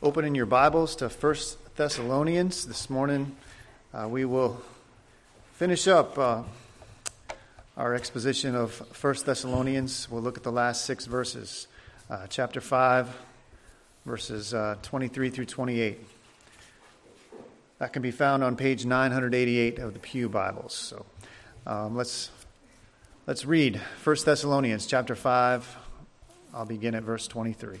open 0.00 0.24
in 0.24 0.32
your 0.32 0.46
Bibles 0.46 0.94
to 0.94 1.08
1 1.08 1.36
Thessalonians. 1.74 2.66
This 2.66 2.88
morning 2.88 3.34
uh, 3.92 4.06
we 4.08 4.24
will 4.24 4.62
finish 5.54 5.88
up 5.88 6.16
uh, 6.16 6.44
our 7.76 7.94
exposition 7.96 8.54
of 8.54 8.78
1 9.02 9.14
Thessalonians. 9.26 10.08
We'll 10.08 10.22
look 10.22 10.36
at 10.36 10.44
the 10.44 10.52
last 10.52 10.84
six 10.84 11.06
verses, 11.06 11.66
uh, 12.08 12.28
chapter 12.28 12.60
5, 12.60 13.08
verses 14.06 14.54
uh, 14.54 14.76
23 14.82 15.30
through 15.30 15.46
28. 15.46 15.98
That 17.80 17.92
can 17.92 18.00
be 18.00 18.12
found 18.12 18.44
on 18.44 18.54
page 18.54 18.86
988 18.86 19.80
of 19.80 19.94
the 19.94 20.00
Pew 20.00 20.28
Bibles. 20.28 20.74
So 20.74 21.06
um, 21.66 21.96
let's, 21.96 22.30
let's 23.26 23.44
read 23.44 23.80
1 24.04 24.16
Thessalonians 24.24 24.86
chapter 24.86 25.16
5. 25.16 25.76
I'll 26.54 26.64
begin 26.64 26.94
at 26.94 27.02
verse 27.02 27.26
23. 27.26 27.80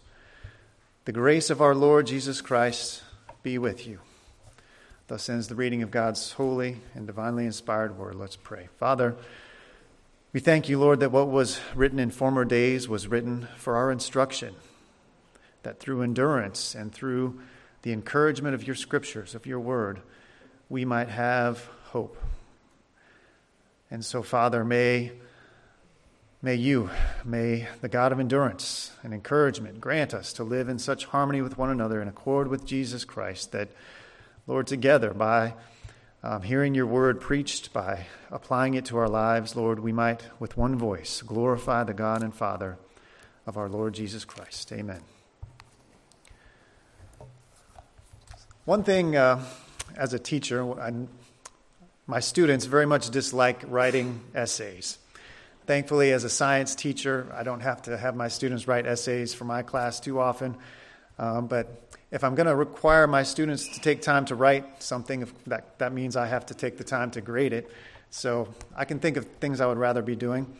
The 1.03 1.11
grace 1.11 1.49
of 1.49 1.61
our 1.61 1.73
Lord 1.73 2.05
Jesus 2.05 2.41
Christ 2.41 3.01
be 3.41 3.57
with 3.57 3.87
you. 3.87 4.01
Thus 5.07 5.29
ends 5.29 5.47
the 5.47 5.55
reading 5.55 5.81
of 5.81 5.89
God's 5.89 6.33
holy 6.33 6.77
and 6.93 7.07
divinely 7.07 7.47
inspired 7.47 7.97
word. 7.97 8.13
Let's 8.13 8.35
pray. 8.35 8.69
Father, 8.77 9.15
we 10.31 10.39
thank 10.39 10.69
you, 10.69 10.79
Lord, 10.79 10.99
that 10.99 11.11
what 11.11 11.27
was 11.27 11.59
written 11.73 11.97
in 11.97 12.11
former 12.11 12.45
days 12.45 12.87
was 12.87 13.07
written 13.07 13.47
for 13.57 13.77
our 13.77 13.91
instruction, 13.91 14.53
that 15.63 15.79
through 15.79 16.03
endurance 16.03 16.75
and 16.75 16.93
through 16.93 17.41
the 17.81 17.93
encouragement 17.93 18.53
of 18.53 18.67
your 18.67 18.75
scriptures, 18.75 19.33
of 19.33 19.47
your 19.47 19.59
word, 19.59 20.01
we 20.69 20.85
might 20.85 21.09
have 21.09 21.67
hope. 21.85 22.15
And 23.89 24.05
so, 24.05 24.21
Father, 24.21 24.63
may 24.63 25.13
May 26.43 26.55
you, 26.55 26.89
may 27.23 27.67
the 27.81 27.87
God 27.87 28.11
of 28.11 28.19
endurance 28.19 28.89
and 29.03 29.13
encouragement 29.13 29.79
grant 29.79 30.11
us 30.11 30.33
to 30.33 30.43
live 30.43 30.69
in 30.69 30.79
such 30.79 31.05
harmony 31.05 31.39
with 31.39 31.55
one 31.55 31.69
another 31.69 32.01
in 32.01 32.07
accord 32.07 32.47
with 32.47 32.65
Jesus 32.65 33.05
Christ 33.05 33.51
that, 33.51 33.69
Lord, 34.47 34.65
together 34.65 35.13
by 35.13 35.53
um, 36.23 36.41
hearing 36.41 36.73
your 36.73 36.87
word 36.87 37.21
preached, 37.21 37.71
by 37.73 38.07
applying 38.31 38.73
it 38.73 38.85
to 38.85 38.97
our 38.97 39.07
lives, 39.07 39.55
Lord, 39.55 39.81
we 39.81 39.91
might, 39.91 40.23
with 40.39 40.57
one 40.57 40.79
voice, 40.79 41.21
glorify 41.21 41.83
the 41.83 41.93
God 41.93 42.23
and 42.23 42.33
Father 42.33 42.79
of 43.45 43.55
our 43.55 43.69
Lord 43.69 43.93
Jesus 43.93 44.25
Christ. 44.25 44.71
Amen. 44.71 45.01
One 48.65 48.83
thing 48.83 49.15
uh, 49.15 49.45
as 49.95 50.11
a 50.11 50.19
teacher, 50.19 50.81
I, 50.81 50.91
my 52.07 52.19
students 52.19 52.65
very 52.65 52.87
much 52.87 53.11
dislike 53.11 53.61
writing 53.67 54.21
essays. 54.33 54.97
Thankfully, 55.71 56.11
as 56.11 56.25
a 56.25 56.29
science 56.29 56.75
teacher, 56.75 57.33
I 57.33 57.43
don't 57.43 57.61
have 57.61 57.83
to 57.83 57.95
have 57.97 58.13
my 58.13 58.27
students 58.27 58.67
write 58.67 58.85
essays 58.85 59.33
for 59.33 59.45
my 59.45 59.61
class 59.61 60.01
too 60.01 60.19
often. 60.19 60.57
Um, 61.17 61.47
but 61.47 61.95
if 62.11 62.25
I'm 62.25 62.35
going 62.35 62.47
to 62.47 62.55
require 62.55 63.07
my 63.07 63.23
students 63.23 63.69
to 63.69 63.79
take 63.79 64.01
time 64.01 64.25
to 64.25 64.35
write 64.35 64.83
something, 64.83 65.31
that, 65.47 65.79
that 65.79 65.93
means 65.93 66.17
I 66.17 66.27
have 66.27 66.47
to 66.47 66.53
take 66.53 66.77
the 66.77 66.83
time 66.83 67.09
to 67.11 67.21
grade 67.21 67.53
it. 67.53 67.71
So 68.09 68.49
I 68.75 68.83
can 68.83 68.99
think 68.99 69.15
of 69.15 69.25
things 69.39 69.61
I 69.61 69.65
would 69.65 69.77
rather 69.77 70.01
be 70.01 70.17
doing. 70.17 70.53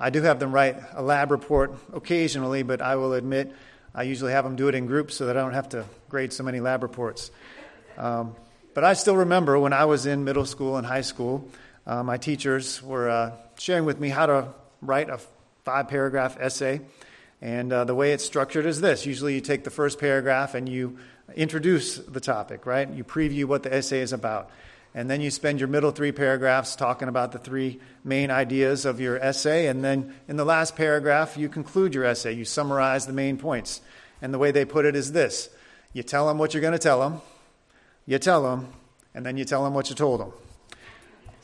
I 0.00 0.10
do 0.10 0.20
have 0.22 0.40
them 0.40 0.50
write 0.50 0.78
a 0.94 1.00
lab 1.00 1.30
report 1.30 1.72
occasionally, 1.92 2.64
but 2.64 2.82
I 2.82 2.96
will 2.96 3.12
admit 3.12 3.54
I 3.94 4.02
usually 4.02 4.32
have 4.32 4.42
them 4.42 4.56
do 4.56 4.66
it 4.66 4.74
in 4.74 4.86
groups 4.86 5.14
so 5.14 5.26
that 5.26 5.36
I 5.36 5.42
don't 5.42 5.54
have 5.54 5.68
to 5.68 5.84
grade 6.08 6.32
so 6.32 6.42
many 6.42 6.58
lab 6.58 6.82
reports. 6.82 7.30
Um, 7.96 8.34
but 8.74 8.82
I 8.82 8.94
still 8.94 9.18
remember 9.18 9.60
when 9.60 9.72
I 9.72 9.84
was 9.84 10.06
in 10.06 10.24
middle 10.24 10.44
school 10.44 10.76
and 10.76 10.84
high 10.84 11.02
school, 11.02 11.48
uh, 11.86 12.02
my 12.02 12.16
teachers 12.16 12.82
were 12.82 13.08
uh, 13.08 13.30
sharing 13.58 13.84
with 13.84 14.00
me 14.00 14.08
how 14.08 14.26
to 14.26 14.48
write 14.80 15.08
a 15.10 15.18
five 15.64 15.88
paragraph 15.88 16.36
essay. 16.40 16.80
And 17.42 17.72
uh, 17.72 17.84
the 17.84 17.94
way 17.94 18.12
it's 18.12 18.24
structured 18.24 18.66
is 18.66 18.80
this 18.80 19.04
usually 19.04 19.34
you 19.34 19.40
take 19.40 19.64
the 19.64 19.70
first 19.70 19.98
paragraph 19.98 20.54
and 20.54 20.68
you 20.68 20.98
introduce 21.34 21.96
the 21.98 22.20
topic, 22.20 22.66
right? 22.66 22.88
You 22.88 23.04
preview 23.04 23.44
what 23.44 23.62
the 23.62 23.74
essay 23.74 24.00
is 24.00 24.12
about. 24.12 24.50
And 24.94 25.10
then 25.10 25.20
you 25.20 25.30
spend 25.30 25.60
your 25.60 25.68
middle 25.68 25.90
three 25.90 26.12
paragraphs 26.12 26.74
talking 26.74 27.08
about 27.08 27.32
the 27.32 27.38
three 27.38 27.80
main 28.02 28.30
ideas 28.30 28.86
of 28.86 28.98
your 28.98 29.18
essay. 29.18 29.66
And 29.66 29.84
then 29.84 30.14
in 30.26 30.36
the 30.36 30.44
last 30.44 30.74
paragraph, 30.74 31.36
you 31.36 31.50
conclude 31.50 31.94
your 31.94 32.04
essay. 32.04 32.32
You 32.32 32.46
summarize 32.46 33.06
the 33.06 33.12
main 33.12 33.36
points. 33.36 33.82
And 34.22 34.32
the 34.32 34.38
way 34.38 34.52
they 34.52 34.64
put 34.64 34.86
it 34.86 34.96
is 34.96 35.12
this 35.12 35.50
you 35.92 36.02
tell 36.02 36.26
them 36.28 36.38
what 36.38 36.54
you're 36.54 36.62
going 36.62 36.72
to 36.72 36.78
tell 36.78 37.00
them, 37.00 37.20
you 38.06 38.18
tell 38.18 38.42
them, 38.42 38.68
and 39.14 39.24
then 39.24 39.36
you 39.36 39.44
tell 39.44 39.64
them 39.64 39.74
what 39.74 39.90
you 39.90 39.96
told 39.96 40.20
them. 40.20 40.32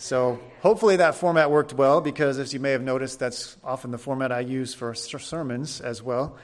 So 0.03 0.41
hopefully 0.63 0.97
that 0.97 1.15
format 1.15 1.53
worked 1.53 1.75
well 1.75 2.01
because, 2.01 2.41
as 2.41 2.53
you 2.53 2.59
may 2.59 2.73
have 2.73 2.83
noticed, 2.83 3.21
that's 3.21 3.57
often 3.63 3.93
the 3.93 3.99
format 3.99 4.33
I 4.33 4.41
use 4.41 4.75
for 4.75 4.95
sermons 4.95 5.81
as 5.81 6.03
well. 6.03 6.37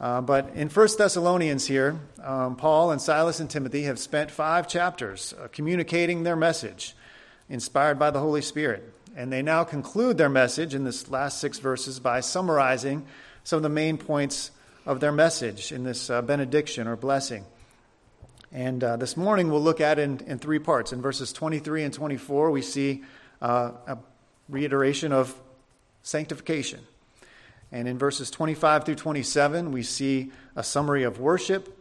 Uh, 0.00 0.20
but 0.20 0.50
in 0.56 0.68
1 0.68 0.88
Thessalonians 0.98 1.64
here, 1.64 1.96
um, 2.24 2.56
Paul 2.56 2.90
and 2.90 3.00
Silas 3.00 3.38
and 3.38 3.48
Timothy 3.48 3.84
have 3.84 4.00
spent 4.00 4.32
five 4.32 4.66
chapters 4.66 5.32
uh, 5.40 5.46
communicating 5.52 6.24
their 6.24 6.34
message, 6.34 6.96
inspired 7.48 8.00
by 8.00 8.10
the 8.10 8.18
Holy 8.18 8.42
Spirit. 8.42 8.92
And 9.16 9.32
they 9.32 9.42
now 9.42 9.62
conclude 9.62 10.18
their 10.18 10.28
message 10.28 10.74
in 10.74 10.82
this 10.82 11.08
last 11.08 11.38
six 11.38 11.60
verses 11.60 12.00
by 12.00 12.18
summarizing 12.18 13.06
some 13.44 13.58
of 13.58 13.62
the 13.62 13.68
main 13.68 13.96
points 13.96 14.50
of 14.86 14.98
their 14.98 15.12
message 15.12 15.70
in 15.70 15.84
this 15.84 16.10
uh, 16.10 16.20
benediction 16.20 16.88
or 16.88 16.96
blessing. 16.96 17.44
And 18.54 18.84
uh, 18.84 18.96
this 18.96 19.16
morning 19.16 19.50
we'll 19.50 19.60
look 19.60 19.80
at 19.80 19.98
it 19.98 20.02
in, 20.02 20.20
in, 20.28 20.38
three 20.38 20.60
parts. 20.60 20.92
In 20.92 21.02
verses 21.02 21.32
23 21.32 21.82
and 21.82 21.92
24, 21.92 22.52
we 22.52 22.62
see 22.62 23.02
uh, 23.42 23.72
a 23.88 23.98
reiteration 24.48 25.12
of 25.12 25.34
sanctification. 26.04 26.78
And 27.72 27.88
in 27.88 27.98
verses 27.98 28.30
25 28.30 28.84
through 28.84 28.94
27, 28.94 29.72
we 29.72 29.82
see 29.82 30.30
a 30.54 30.62
summary 30.62 31.02
of 31.02 31.18
worship. 31.18 31.76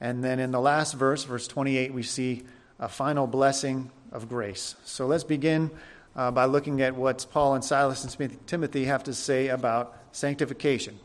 And 0.00 0.24
then 0.24 0.38
in 0.38 0.50
the 0.50 0.60
last 0.60 0.94
verse, 0.94 1.24
verse 1.24 1.46
28, 1.46 1.92
we 1.92 2.02
see 2.02 2.44
a 2.80 2.88
final 2.88 3.26
blessing 3.26 3.90
of 4.10 4.30
grace. 4.30 4.76
So 4.84 5.06
let's 5.06 5.24
begin 5.24 5.70
uh, 6.16 6.30
by 6.30 6.46
looking 6.46 6.80
at 6.80 6.96
what 6.96 7.26
Paul 7.30 7.54
and 7.54 7.62
Silas 7.62 8.02
and 8.02 8.46
Timothy 8.46 8.86
have 8.86 9.04
to 9.04 9.12
say 9.12 9.48
about 9.48 9.94
sanctification. 10.12 10.98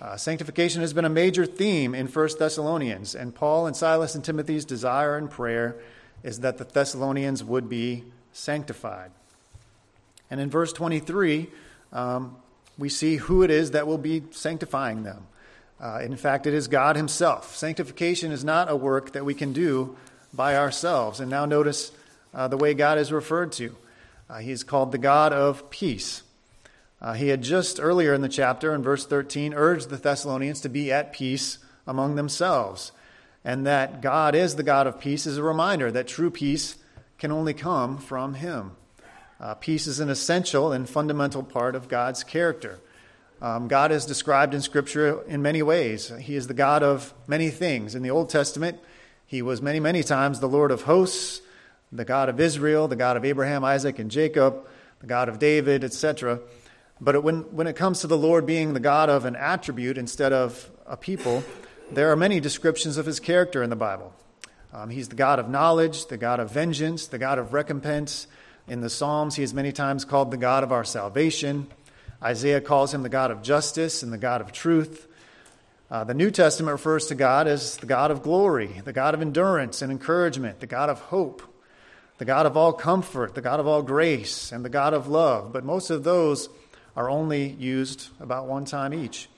Uh, 0.00 0.16
sanctification 0.16 0.80
has 0.80 0.92
been 0.92 1.04
a 1.04 1.10
major 1.10 1.44
theme 1.44 1.94
in 1.94 2.06
1 2.06 2.28
Thessalonians, 2.38 3.16
and 3.16 3.34
Paul 3.34 3.66
and 3.66 3.76
Silas 3.76 4.14
and 4.14 4.24
Timothy's 4.24 4.64
desire 4.64 5.16
and 5.16 5.28
prayer 5.28 5.76
is 6.22 6.40
that 6.40 6.58
the 6.58 6.64
Thessalonians 6.64 7.42
would 7.42 7.68
be 7.68 8.04
sanctified. 8.32 9.10
And 10.30 10.40
in 10.40 10.50
verse 10.50 10.72
23, 10.72 11.48
um, 11.92 12.36
we 12.76 12.88
see 12.88 13.16
who 13.16 13.42
it 13.42 13.50
is 13.50 13.72
that 13.72 13.88
will 13.88 13.98
be 13.98 14.22
sanctifying 14.30 15.02
them. 15.02 15.26
Uh, 15.80 16.00
in 16.02 16.16
fact, 16.16 16.46
it 16.46 16.54
is 16.54 16.68
God 16.68 16.96
Himself. 16.96 17.56
Sanctification 17.56 18.30
is 18.30 18.44
not 18.44 18.70
a 18.70 18.76
work 18.76 19.12
that 19.12 19.24
we 19.24 19.34
can 19.34 19.52
do 19.52 19.96
by 20.32 20.56
ourselves. 20.56 21.18
And 21.18 21.30
now 21.30 21.44
notice 21.44 21.90
uh, 22.34 22.46
the 22.46 22.56
way 22.56 22.74
God 22.74 22.98
is 22.98 23.10
referred 23.10 23.52
to. 23.52 23.74
Uh, 24.30 24.38
he 24.38 24.50
is 24.50 24.62
called 24.62 24.92
the 24.92 24.98
God 24.98 25.32
of 25.32 25.70
peace. 25.70 26.22
Uh, 27.00 27.12
he 27.12 27.28
had 27.28 27.42
just 27.42 27.78
earlier 27.80 28.12
in 28.12 28.22
the 28.22 28.28
chapter, 28.28 28.74
in 28.74 28.82
verse 28.82 29.06
13, 29.06 29.54
urged 29.54 29.88
the 29.88 29.96
Thessalonians 29.96 30.60
to 30.62 30.68
be 30.68 30.90
at 30.90 31.12
peace 31.12 31.58
among 31.86 32.16
themselves. 32.16 32.92
And 33.44 33.66
that 33.66 34.00
God 34.02 34.34
is 34.34 34.56
the 34.56 34.62
God 34.62 34.86
of 34.86 35.00
peace 35.00 35.26
is 35.26 35.38
a 35.38 35.42
reminder 35.42 35.90
that 35.92 36.08
true 36.08 36.30
peace 36.30 36.76
can 37.18 37.30
only 37.30 37.54
come 37.54 37.98
from 37.98 38.34
Him. 38.34 38.72
Uh, 39.40 39.54
peace 39.54 39.86
is 39.86 40.00
an 40.00 40.10
essential 40.10 40.72
and 40.72 40.88
fundamental 40.88 41.44
part 41.44 41.76
of 41.76 41.88
God's 41.88 42.24
character. 42.24 42.80
Um, 43.40 43.68
God 43.68 43.92
is 43.92 44.04
described 44.04 44.52
in 44.52 44.60
Scripture 44.60 45.22
in 45.22 45.42
many 45.42 45.62
ways. 45.62 46.12
He 46.20 46.34
is 46.34 46.48
the 46.48 46.54
God 46.54 46.82
of 46.82 47.14
many 47.28 47.50
things. 47.50 47.94
In 47.94 48.02
the 48.02 48.10
Old 48.10 48.30
Testament, 48.30 48.80
He 49.24 49.42
was 49.42 49.62
many, 49.62 49.78
many 49.78 50.02
times 50.02 50.40
the 50.40 50.48
Lord 50.48 50.72
of 50.72 50.82
hosts, 50.82 51.40
the 51.92 52.04
God 52.04 52.28
of 52.28 52.40
Israel, 52.40 52.88
the 52.88 52.96
God 52.96 53.16
of 53.16 53.24
Abraham, 53.24 53.62
Isaac, 53.62 54.00
and 54.00 54.10
Jacob, 54.10 54.66
the 54.98 55.06
God 55.06 55.28
of 55.28 55.38
David, 55.38 55.84
etc. 55.84 56.40
But 57.00 57.22
when, 57.22 57.42
when 57.54 57.66
it 57.66 57.76
comes 57.76 58.00
to 58.00 58.06
the 58.06 58.18
Lord 58.18 58.44
being 58.44 58.74
the 58.74 58.80
God 58.80 59.08
of 59.08 59.24
an 59.24 59.36
attribute 59.36 59.98
instead 59.98 60.32
of 60.32 60.70
a 60.86 60.96
people, 60.96 61.44
there 61.92 62.10
are 62.10 62.16
many 62.16 62.40
descriptions 62.40 62.96
of 62.96 63.06
his 63.06 63.20
character 63.20 63.62
in 63.62 63.70
the 63.70 63.76
Bible. 63.76 64.12
Um, 64.72 64.90
he's 64.90 65.08
the 65.08 65.16
God 65.16 65.38
of 65.38 65.48
knowledge, 65.48 66.06
the 66.06 66.16
God 66.16 66.40
of 66.40 66.50
vengeance, 66.50 67.06
the 67.06 67.18
God 67.18 67.38
of 67.38 67.52
recompense. 67.52 68.26
In 68.66 68.80
the 68.80 68.90
Psalms, 68.90 69.36
he 69.36 69.42
is 69.42 69.54
many 69.54 69.72
times 69.72 70.04
called 70.04 70.30
the 70.30 70.36
God 70.36 70.62
of 70.62 70.72
our 70.72 70.84
salvation. 70.84 71.68
Isaiah 72.22 72.60
calls 72.60 72.92
him 72.92 73.02
the 73.02 73.08
God 73.08 73.30
of 73.30 73.42
justice 73.42 74.02
and 74.02 74.12
the 74.12 74.18
God 74.18 74.40
of 74.40 74.52
truth. 74.52 75.06
Uh, 75.90 76.04
the 76.04 76.12
New 76.12 76.30
Testament 76.30 76.72
refers 76.72 77.06
to 77.06 77.14
God 77.14 77.46
as 77.46 77.78
the 77.78 77.86
God 77.86 78.10
of 78.10 78.22
glory, 78.22 78.82
the 78.84 78.92
God 78.92 79.14
of 79.14 79.22
endurance 79.22 79.80
and 79.80 79.90
encouragement, 79.90 80.60
the 80.60 80.66
God 80.66 80.90
of 80.90 81.00
hope, 81.00 81.42
the 82.18 82.26
God 82.26 82.44
of 82.44 82.56
all 82.56 82.74
comfort, 82.74 83.34
the 83.34 83.40
God 83.40 83.60
of 83.60 83.66
all 83.66 83.82
grace, 83.82 84.52
and 84.52 84.64
the 84.64 84.68
God 84.68 84.92
of 84.92 85.08
love. 85.08 85.50
But 85.52 85.64
most 85.64 85.88
of 85.88 86.04
those 86.04 86.50
are 86.96 87.10
only 87.10 87.50
used 87.50 88.08
about 88.20 88.46
one 88.46 88.64
time 88.64 88.92
each. 88.92 89.28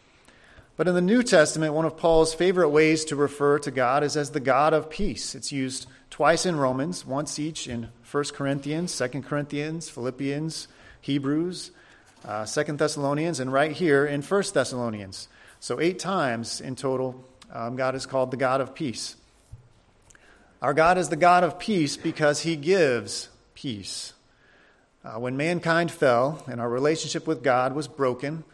But 0.76 0.88
in 0.88 0.94
the 0.94 1.02
New 1.02 1.23
Testament, 1.23 1.75
one 1.75 1.85
of 1.85 1.99
Paul's 1.99 2.32
favorite 2.32 2.70
ways 2.70 3.05
to 3.06 3.17
refer 3.17 3.58
to 3.58 3.70
God 3.70 4.02
is 4.02 4.17
as 4.17 4.31
the 4.31 4.41
God 4.41 4.73
of 4.73 4.88
peace. 4.88 5.35
It's 5.35 5.52
used 5.52 5.87
twice 6.08 6.47
in 6.47 6.56
Romans, 6.56 7.05
once 7.05 7.38
each 7.38 7.69
in 7.69 7.91
1 8.11 8.25
Corinthians, 8.32 8.97
2 8.97 9.23
Corinthians, 9.23 9.91
Philippians, 9.91 10.69
Hebrews, 11.02 11.70
uh, 12.25 12.47
2 12.47 12.62
Thessalonians, 12.79 13.41
and 13.41 13.53
right 13.53 13.73
here 13.73 14.06
in 14.06 14.23
1 14.23 14.43
Thessalonians. 14.55 15.29
So, 15.61 15.81
eight 15.81 15.99
times 15.99 16.62
in 16.62 16.76
total, 16.76 17.25
um, 17.53 17.76
God 17.76 17.94
is 17.94 18.06
called 18.06 18.31
the 18.31 18.38
God 18.38 18.62
of 18.62 18.75
peace. 18.75 19.17
Our 20.62 20.75
God 20.75 20.99
is 20.99 21.08
the 21.08 21.17
God 21.17 21.44
of 21.44 21.58
peace 21.58 21.96
because 21.96 22.41
he 22.41 22.56
gives 22.56 23.29
peace. 23.55 24.14
Uh, 25.02 25.19
when 25.19 25.37
mankind 25.37 25.91
fell 25.91 26.43
and 26.47 26.61
our 26.61 26.69
relationship 26.69 27.26
with 27.26 27.43
God 27.43 27.75
was 27.75 27.88
broken, 27.88 28.44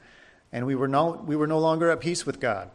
and 0.52 0.64
we 0.64 0.76
were, 0.76 0.87
no, 0.87 1.22
we 1.26 1.34
were 1.34 1.48
no 1.48 1.58
longer 1.58 1.90
at 1.90 2.00
peace 2.00 2.25
with 2.25 2.38
God, 2.38 2.70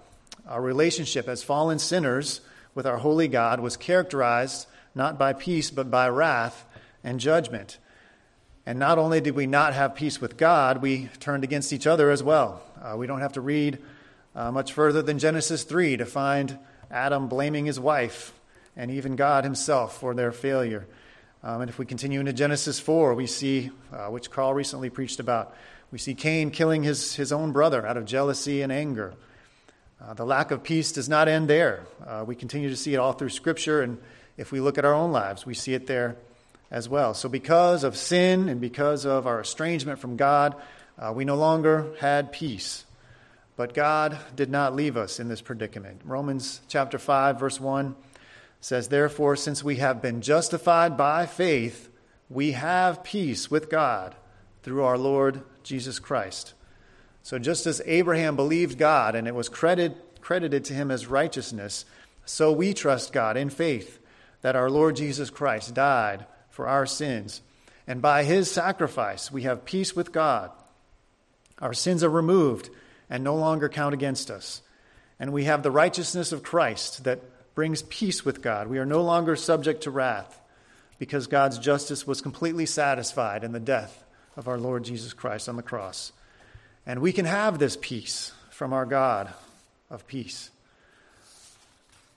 our 0.45 0.61
relationship 0.61 1.27
as 1.27 1.43
fallen 1.43 1.79
sinners 1.79 2.41
with 2.75 2.85
our 2.85 2.97
holy 2.97 3.27
God 3.27 3.59
was 3.59 3.77
characterized 3.77 4.67
not 4.93 5.17
by 5.17 5.31
peace, 5.31 5.71
but 5.71 5.89
by 5.89 6.09
wrath 6.09 6.65
and 7.03 7.19
judgment. 7.19 7.77
And 8.65 8.77
not 8.77 8.97
only 8.97 9.21
did 9.21 9.35
we 9.35 9.47
not 9.47 9.73
have 9.73 9.95
peace 9.95 10.19
with 10.19 10.37
God, 10.37 10.81
we 10.81 11.09
turned 11.19 11.43
against 11.43 11.73
each 11.73 11.87
other 11.87 12.11
as 12.11 12.21
well. 12.21 12.61
Uh, 12.81 12.95
we 12.97 13.07
don't 13.07 13.21
have 13.21 13.33
to 13.33 13.41
read 13.41 13.79
uh, 14.35 14.51
much 14.51 14.73
further 14.73 15.01
than 15.01 15.17
Genesis 15.17 15.63
3 15.63 15.97
to 15.97 16.05
find 16.05 16.59
Adam 16.89 17.27
blaming 17.27 17.65
his 17.65 17.79
wife 17.79 18.33
and 18.75 18.91
even 18.91 19.15
God 19.15 19.43
himself 19.43 19.99
for 19.99 20.13
their 20.13 20.31
failure. 20.31 20.85
Um, 21.43 21.61
and 21.61 21.69
if 21.69 21.79
we 21.79 21.87
continue 21.87 22.19
into 22.19 22.33
Genesis 22.33 22.79
4, 22.79 23.15
we 23.15 23.25
see, 23.25 23.71
uh, 23.91 24.07
which 24.07 24.29
Carl 24.29 24.53
recently 24.53 24.91
preached 24.91 25.19
about, 25.19 25.55
we 25.91 25.97
see 25.97 26.13
Cain 26.13 26.51
killing 26.51 26.83
his, 26.83 27.15
his 27.15 27.31
own 27.31 27.51
brother 27.51 27.85
out 27.85 27.97
of 27.97 28.05
jealousy 28.05 28.61
and 28.61 28.71
anger. 28.71 29.15
Uh, 29.99 30.13
the 30.13 30.25
lack 30.25 30.51
of 30.51 30.61
peace 30.61 30.91
does 30.91 31.09
not 31.09 31.27
end 31.27 31.49
there. 31.49 31.83
Uh, 32.05 32.23
we 32.27 32.35
continue 32.35 32.69
to 32.69 32.75
see 32.75 32.93
it 32.93 32.97
all 32.97 33.13
through 33.13 33.29
Scripture, 33.29 33.81
and 33.81 33.97
if 34.37 34.51
we 34.51 34.59
look 34.59 34.77
at 34.77 34.85
our 34.85 34.93
own 34.93 35.11
lives, 35.11 35.43
we 35.43 35.55
see 35.55 35.73
it 35.73 35.87
there 35.87 36.15
as 36.69 36.87
well. 36.87 37.15
So, 37.15 37.27
because 37.27 37.83
of 37.83 37.97
sin 37.97 38.47
and 38.47 38.61
because 38.61 39.05
of 39.05 39.25
our 39.25 39.41
estrangement 39.41 39.97
from 39.97 40.17
God, 40.17 40.55
uh, 40.99 41.11
we 41.15 41.25
no 41.25 41.35
longer 41.35 41.93
had 41.99 42.31
peace. 42.31 42.85
But 43.55 43.73
God 43.73 44.17
did 44.35 44.49
not 44.51 44.75
leave 44.75 44.95
us 44.95 45.19
in 45.19 45.27
this 45.27 45.41
predicament. 45.41 46.01
Romans 46.05 46.61
chapter 46.67 46.99
5, 46.99 47.39
verse 47.39 47.59
1 47.59 47.95
says, 48.61 48.87
Therefore, 48.87 49.35
since 49.35 49.63
we 49.63 49.77
have 49.77 50.01
been 50.01 50.21
justified 50.21 50.95
by 50.95 51.25
faith, 51.25 51.89
we 52.29 52.51
have 52.51 53.03
peace 53.03 53.51
with 53.51 53.69
God 53.69 54.15
through 54.63 54.83
our 54.83 54.97
Lord 54.97 55.41
Jesus 55.63 55.99
Christ. 55.99 56.53
So, 57.23 57.37
just 57.37 57.65
as 57.65 57.81
Abraham 57.85 58.35
believed 58.35 58.77
God 58.77 59.15
and 59.15 59.27
it 59.27 59.35
was 59.35 59.49
credit, 59.49 60.21
credited 60.21 60.63
to 60.65 60.73
him 60.73 60.91
as 60.91 61.07
righteousness, 61.07 61.85
so 62.25 62.51
we 62.51 62.73
trust 62.73 63.11
God 63.11 63.35
in 63.35 63.49
faith 63.49 63.99
that 64.41 64.55
our 64.55 64.69
Lord 64.69 64.95
Jesus 64.95 65.29
Christ 65.29 65.73
died 65.73 66.25
for 66.49 66.67
our 66.67 66.85
sins. 66.85 67.41
And 67.87 68.01
by 68.01 68.23
his 68.23 68.49
sacrifice, 68.49 69.31
we 69.31 69.43
have 69.43 69.65
peace 69.65 69.95
with 69.95 70.11
God. 70.11 70.51
Our 71.59 71.73
sins 71.73 72.03
are 72.03 72.09
removed 72.09 72.69
and 73.09 73.23
no 73.23 73.35
longer 73.35 73.69
count 73.69 73.93
against 73.93 74.31
us. 74.31 74.61
And 75.19 75.33
we 75.33 75.43
have 75.43 75.61
the 75.61 75.71
righteousness 75.71 76.31
of 76.31 76.43
Christ 76.43 77.03
that 77.03 77.21
brings 77.55 77.81
peace 77.83 78.23
with 78.23 78.41
God. 78.41 78.67
We 78.67 78.77
are 78.79 78.85
no 78.85 79.01
longer 79.01 79.35
subject 79.35 79.83
to 79.83 79.91
wrath 79.91 80.39
because 80.99 81.27
God's 81.27 81.57
justice 81.57 82.05
was 82.05 82.21
completely 82.21 82.65
satisfied 82.65 83.43
in 83.43 83.51
the 83.51 83.59
death 83.59 84.03
of 84.37 84.47
our 84.47 84.57
Lord 84.57 84.83
Jesus 84.83 85.13
Christ 85.13 85.49
on 85.49 85.55
the 85.55 85.63
cross. 85.63 86.11
And 86.85 86.99
we 86.99 87.11
can 87.11 87.25
have 87.25 87.59
this 87.59 87.77
peace 87.79 88.31
from 88.49 88.73
our 88.73 88.85
God 88.85 89.33
of 89.89 90.07
peace. 90.07 90.49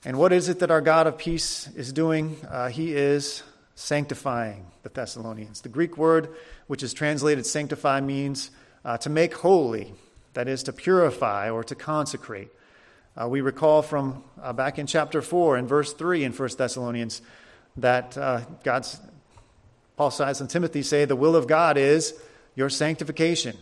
And 0.05 0.19
what 0.19 0.33
is 0.33 0.49
it 0.49 0.59
that 0.59 0.71
our 0.71 0.83
God 0.83 1.07
of 1.07 1.17
peace 1.17 1.69
is 1.75 1.93
doing? 1.93 2.37
Uh, 2.49 2.69
he 2.69 2.95
is 2.95 3.43
sanctifying 3.75 4.67
the 4.83 4.91
Thessalonians. 4.91 5.63
The 5.63 5.69
Greek 5.71 5.97
word, 5.97 6.29
which 6.67 6.83
is 6.83 6.93
translated 6.93 7.47
sanctify, 7.47 8.01
means 8.01 8.51
uh, 8.85 8.99
to 8.99 9.11
make 9.11 9.35
holy, 9.35 9.95
that 10.35 10.47
is, 10.47 10.65
to 10.65 10.73
purify 10.73 11.51
or 11.51 11.65
to 11.65 11.75
consecrate. 11.75 12.51
Uh, 13.17 13.29
we 13.29 13.41
recall 13.41 13.81
from 13.81 14.25
uh, 14.43 14.53
back 14.53 14.77
in 14.77 14.89
chapter 14.89 15.23
4 15.23 15.57
and 15.57 15.69
verse 15.69 15.93
3 15.93 16.25
in 16.25 16.33
1 16.33 16.49
Thessalonians 16.59 17.23
that 17.77 18.19
uh, 18.19 18.41
God's, 18.65 19.01
Paul, 19.97 20.11
Silas, 20.11 20.41
and 20.41 20.51
Timothy 20.51 20.83
say 20.83 21.05
the 21.05 21.15
will 21.15 21.37
of 21.37 21.47
God 21.47 21.77
is 21.77 22.15
your 22.57 22.69
sanctification. 22.69 23.57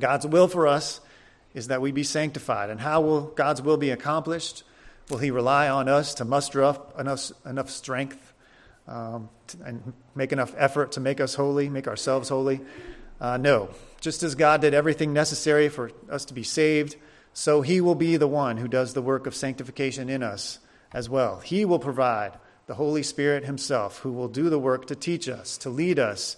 God's 0.00 0.26
will 0.26 0.48
for 0.48 0.66
us 0.66 1.02
is 1.52 1.68
that 1.68 1.82
we 1.82 1.92
be 1.92 2.02
sanctified. 2.02 2.70
And 2.70 2.80
how 2.80 3.02
will 3.02 3.20
God's 3.20 3.60
will 3.60 3.76
be 3.76 3.90
accomplished? 3.90 4.62
Will 5.10 5.18
He 5.18 5.30
rely 5.30 5.68
on 5.68 5.86
us 5.86 6.14
to 6.14 6.24
muster 6.24 6.64
up 6.64 6.98
enough, 6.98 7.30
enough 7.44 7.68
strength 7.68 8.32
um, 8.86 9.28
to, 9.48 9.58
and 9.62 9.92
make 10.14 10.32
enough 10.32 10.54
effort 10.56 10.92
to 10.92 11.00
make 11.00 11.20
us 11.20 11.34
holy, 11.34 11.68
make 11.68 11.86
ourselves 11.86 12.30
holy? 12.30 12.62
Uh, 13.20 13.36
no. 13.36 13.68
Just 14.00 14.22
as 14.22 14.34
God 14.34 14.62
did 14.62 14.72
everything 14.72 15.12
necessary 15.12 15.68
for 15.68 15.90
us 16.08 16.24
to 16.26 16.34
be 16.34 16.44
saved, 16.44 16.96
so 17.38 17.62
He 17.62 17.80
will 17.80 17.94
be 17.94 18.16
the 18.16 18.26
one 18.26 18.56
who 18.56 18.66
does 18.66 18.94
the 18.94 19.00
work 19.00 19.28
of 19.28 19.32
sanctification 19.32 20.08
in 20.08 20.24
us 20.24 20.58
as 20.92 21.08
well. 21.08 21.38
He 21.38 21.64
will 21.64 21.78
provide 21.78 22.32
the 22.66 22.74
Holy 22.74 23.04
Spirit 23.04 23.44
Himself, 23.44 24.00
who 24.00 24.10
will 24.10 24.26
do 24.26 24.50
the 24.50 24.58
work 24.58 24.88
to 24.88 24.96
teach 24.96 25.28
us, 25.28 25.56
to 25.58 25.70
lead 25.70 26.00
us 26.00 26.36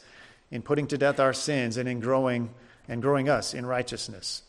in 0.51 0.61
putting 0.61 0.87
to 0.89 0.99
death 0.99 1.19
our 1.19 1.33
sins 1.33 1.79
and 1.79 1.89
in 1.89 2.01
growing 2.01 2.51
and 2.87 3.01
growing 3.01 3.31
us 3.31 3.55
in 3.55 3.65
righteousness. 3.65 4.43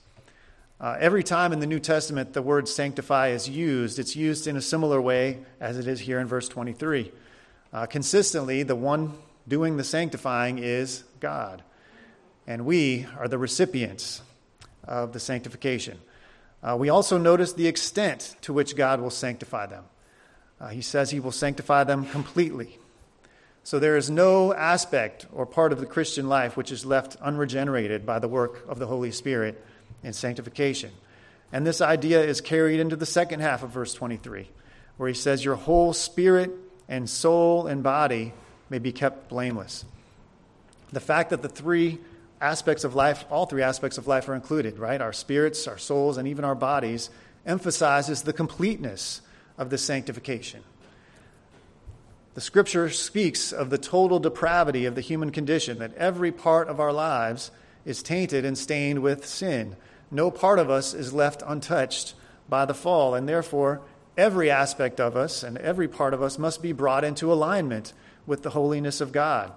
Uh, 0.78 0.98
every 1.00 1.24
time 1.24 1.54
in 1.54 1.62
the 1.62 1.66
New 1.66 1.80
Testament 1.80 2.34
the 2.34 2.42
word 2.42 2.68
sanctify 2.68 3.30
is 3.30 3.48
used, 3.48 3.98
it's 3.98 4.18
used 4.18 4.46
in 4.46 4.58
a 4.58 4.62
similar 4.62 5.00
way 5.00 5.40
as 5.62 5.80
it 5.80 5.88
is 5.88 6.02
here 6.02 6.20
in 6.20 6.28
verse 6.28 6.50
23. 6.50 7.14
Uh, 7.72 7.86
consistently, 7.86 8.64
the 8.64 8.76
one 8.76 9.14
doing 9.48 9.78
the 9.78 9.86
sanctifying 9.86 10.60
is 10.60 11.06
God, 11.22 11.64
and 12.46 12.66
we 12.66 13.08
are 13.18 13.30
the 13.30 13.38
recipients 13.38 14.22
of 14.84 15.14
the 15.14 15.20
sanctification. 15.22 15.98
Uh, 16.64 16.76
we 16.78 16.90
also 16.90 17.18
notice 17.18 17.54
the 17.54 17.68
extent 17.68 18.36
to 18.42 18.54
which 18.54 18.76
God 18.76 19.02
will 19.02 19.10
sanctify 19.10 19.66
them. 19.66 19.86
Uh, 20.60 20.68
he 20.68 20.82
says 20.82 21.10
he 21.10 21.20
will 21.20 21.32
sanctify 21.32 21.84
them 21.84 22.06
completely. 22.06 22.78
So 23.64 23.80
there 23.80 23.98
is 23.98 24.10
no 24.10 24.54
aspect 24.54 25.26
or 25.32 25.46
part 25.46 25.72
of 25.72 25.80
the 25.80 25.86
Christian 25.86 26.30
life 26.30 26.58
which 26.58 26.72
is 26.72 26.86
left 26.86 27.16
unregenerated 27.22 28.06
by 28.06 28.20
the 28.20 28.28
work 28.28 28.64
of 28.68 28.80
the 28.80 28.88
Holy 28.88 29.12
Spirit 29.12 29.64
in 30.04 30.14
sanctification. 30.14 30.92
And 31.52 31.66
this 31.66 31.82
idea 31.82 32.24
is 32.24 32.42
carried 32.42 32.80
into 32.80 32.96
the 32.96 33.06
second 33.06 33.42
half 33.42 33.62
of 33.62 33.72
verse 33.72 33.94
23, 33.94 34.50
where 34.98 35.10
he 35.10 35.16
says, 35.16 35.44
Your 35.44 35.56
whole 35.56 35.94
spirit 35.94 36.52
and 36.88 37.10
soul 37.10 37.68
and 37.68 37.84
body 37.84 38.34
may 38.70 38.80
be 38.80 38.92
kept 38.92 39.30
blameless. 39.30 39.86
The 40.92 41.00
fact 41.00 41.30
that 41.32 41.42
the 41.42 41.50
three 41.50 42.00
aspects 42.42 42.84
of 42.84 42.96
life, 42.96 43.24
all 43.30 43.46
three 43.46 43.62
aspects 43.62 43.98
of 43.98 44.08
life 44.08 44.28
are 44.28 44.36
included, 44.36 44.80
right? 44.80 45.00
Our 45.00 45.14
spirits, 45.14 45.68
our 45.68 45.78
souls, 45.78 46.18
and 46.18 46.28
even 46.28 46.44
our 46.44 46.56
bodies, 46.56 47.10
emphasizes 47.46 48.24
the 48.24 48.34
completeness 48.34 49.22
of 49.58 49.70
the 49.70 49.78
sanctification. 49.78 50.64
The 52.34 52.42
scripture 52.42 52.90
speaks 52.90 53.52
of 53.52 53.70
the 53.70 53.78
total 53.78 54.20
depravity 54.20 54.86
of 54.86 54.96
the 54.96 55.02
human 55.02 55.32
condition, 55.32 55.80
that 55.80 55.94
every 55.96 56.32
part 56.32 56.68
of 56.68 56.80
our 56.80 56.94
lives 56.94 57.52
is 57.86 58.02
tainted 58.02 58.46
and 58.46 58.58
stained 58.58 59.00
with 59.00 59.26
sin. 59.26 59.76
No 60.10 60.32
part 60.32 60.58
of 60.58 60.70
us 60.70 60.94
is 60.94 61.14
left 61.14 61.44
untouched 61.46 62.16
by 62.50 62.66
the 62.66 62.74
fall, 62.74 63.16
and 63.16 63.28
therefore, 63.28 63.82
every 64.18 64.50
aspect 64.50 65.00
of 65.00 65.16
us 65.16 65.44
and 65.44 65.58
every 65.58 65.88
part 65.88 66.14
of 66.14 66.22
us 66.22 66.38
must 66.38 66.62
be 66.62 66.72
brought 66.72 67.04
into 67.04 67.32
alignment 67.32 67.94
with 68.26 68.44
the 68.44 68.52
holiness 68.52 69.02
of 69.02 69.12
God. 69.12 69.52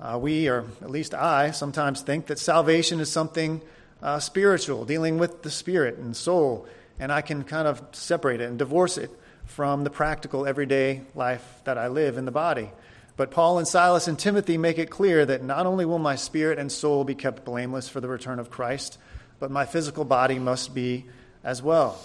Uh, 0.00 0.18
we, 0.18 0.48
or 0.48 0.64
at 0.80 0.90
least 0.90 1.12
I, 1.12 1.50
sometimes 1.50 2.00
think 2.00 2.26
that 2.26 2.38
salvation 2.38 3.00
is 3.00 3.12
something 3.12 3.60
uh, 4.02 4.18
spiritual, 4.18 4.86
dealing 4.86 5.18
with 5.18 5.42
the 5.42 5.50
spirit 5.50 5.98
and 5.98 6.16
soul, 6.16 6.66
and 6.98 7.12
I 7.12 7.20
can 7.20 7.44
kind 7.44 7.68
of 7.68 7.82
separate 7.92 8.40
it 8.40 8.48
and 8.48 8.58
divorce 8.58 8.96
it 8.96 9.10
from 9.44 9.84
the 9.84 9.90
practical, 9.90 10.46
everyday 10.46 11.02
life 11.14 11.44
that 11.64 11.76
I 11.76 11.88
live 11.88 12.16
in 12.16 12.24
the 12.24 12.30
body. 12.30 12.70
But 13.16 13.30
Paul 13.30 13.58
and 13.58 13.68
Silas 13.68 14.08
and 14.08 14.18
Timothy 14.18 14.56
make 14.56 14.78
it 14.78 14.88
clear 14.88 15.26
that 15.26 15.44
not 15.44 15.66
only 15.66 15.84
will 15.84 15.98
my 15.98 16.16
spirit 16.16 16.58
and 16.58 16.72
soul 16.72 17.04
be 17.04 17.14
kept 17.14 17.44
blameless 17.44 17.88
for 17.88 18.00
the 18.00 18.08
return 18.08 18.38
of 18.38 18.50
Christ, 18.50 18.96
but 19.38 19.50
my 19.50 19.66
physical 19.66 20.04
body 20.04 20.38
must 20.38 20.74
be 20.74 21.04
as 21.44 21.62
well. 21.62 21.98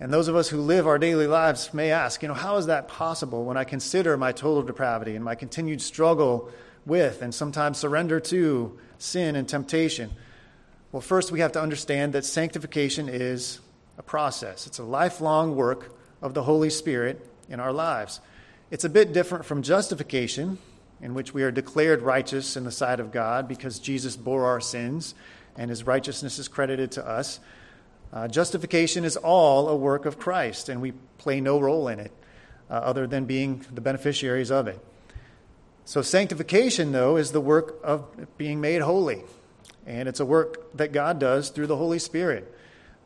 And 0.00 0.12
those 0.12 0.28
of 0.28 0.36
us 0.36 0.48
who 0.48 0.60
live 0.60 0.86
our 0.86 0.98
daily 0.98 1.26
lives 1.26 1.74
may 1.74 1.90
ask, 1.90 2.22
you 2.22 2.28
know, 2.28 2.34
how 2.34 2.56
is 2.56 2.66
that 2.66 2.86
possible 2.86 3.44
when 3.44 3.56
I 3.56 3.64
consider 3.64 4.16
my 4.16 4.30
total 4.30 4.62
depravity 4.62 5.16
and 5.16 5.24
my 5.24 5.34
continued 5.34 5.82
struggle 5.82 6.50
with 6.86 7.20
and 7.20 7.34
sometimes 7.34 7.78
surrender 7.78 8.20
to 8.20 8.78
sin 8.98 9.34
and 9.34 9.48
temptation? 9.48 10.10
Well, 10.92 11.00
first, 11.00 11.32
we 11.32 11.40
have 11.40 11.52
to 11.52 11.60
understand 11.60 12.12
that 12.12 12.24
sanctification 12.24 13.08
is 13.08 13.60
a 13.98 14.02
process, 14.02 14.66
it's 14.66 14.78
a 14.78 14.84
lifelong 14.84 15.56
work 15.56 15.92
of 16.22 16.32
the 16.32 16.44
Holy 16.44 16.70
Spirit 16.70 17.28
in 17.48 17.58
our 17.58 17.72
lives. 17.72 18.20
It's 18.70 18.84
a 18.84 18.88
bit 18.88 19.12
different 19.12 19.44
from 19.44 19.62
justification, 19.62 20.58
in 21.00 21.14
which 21.14 21.34
we 21.34 21.42
are 21.42 21.50
declared 21.50 22.02
righteous 22.02 22.56
in 22.56 22.64
the 22.64 22.70
sight 22.70 23.00
of 23.00 23.12
God 23.12 23.48
because 23.48 23.78
Jesus 23.78 24.16
bore 24.16 24.46
our 24.46 24.60
sins 24.60 25.14
and 25.56 25.70
his 25.70 25.86
righteousness 25.86 26.38
is 26.38 26.48
credited 26.48 26.92
to 26.92 27.06
us. 27.06 27.40
Uh, 28.12 28.26
justification 28.26 29.04
is 29.04 29.16
all 29.16 29.68
a 29.68 29.76
work 29.76 30.06
of 30.06 30.18
Christ, 30.18 30.68
and 30.68 30.80
we 30.80 30.92
play 31.18 31.40
no 31.40 31.60
role 31.60 31.88
in 31.88 32.00
it 32.00 32.12
uh, 32.70 32.74
other 32.74 33.06
than 33.06 33.26
being 33.26 33.64
the 33.72 33.80
beneficiaries 33.80 34.50
of 34.50 34.66
it. 34.66 34.82
So, 35.84 36.02
sanctification, 36.02 36.92
though, 36.92 37.16
is 37.16 37.32
the 37.32 37.40
work 37.40 37.78
of 37.82 38.06
being 38.36 38.60
made 38.60 38.82
holy, 38.82 39.22
and 39.86 40.08
it's 40.08 40.20
a 40.20 40.24
work 40.24 40.76
that 40.76 40.92
God 40.92 41.18
does 41.18 41.50
through 41.50 41.66
the 41.66 41.76
Holy 41.76 41.98
Spirit. 41.98 42.54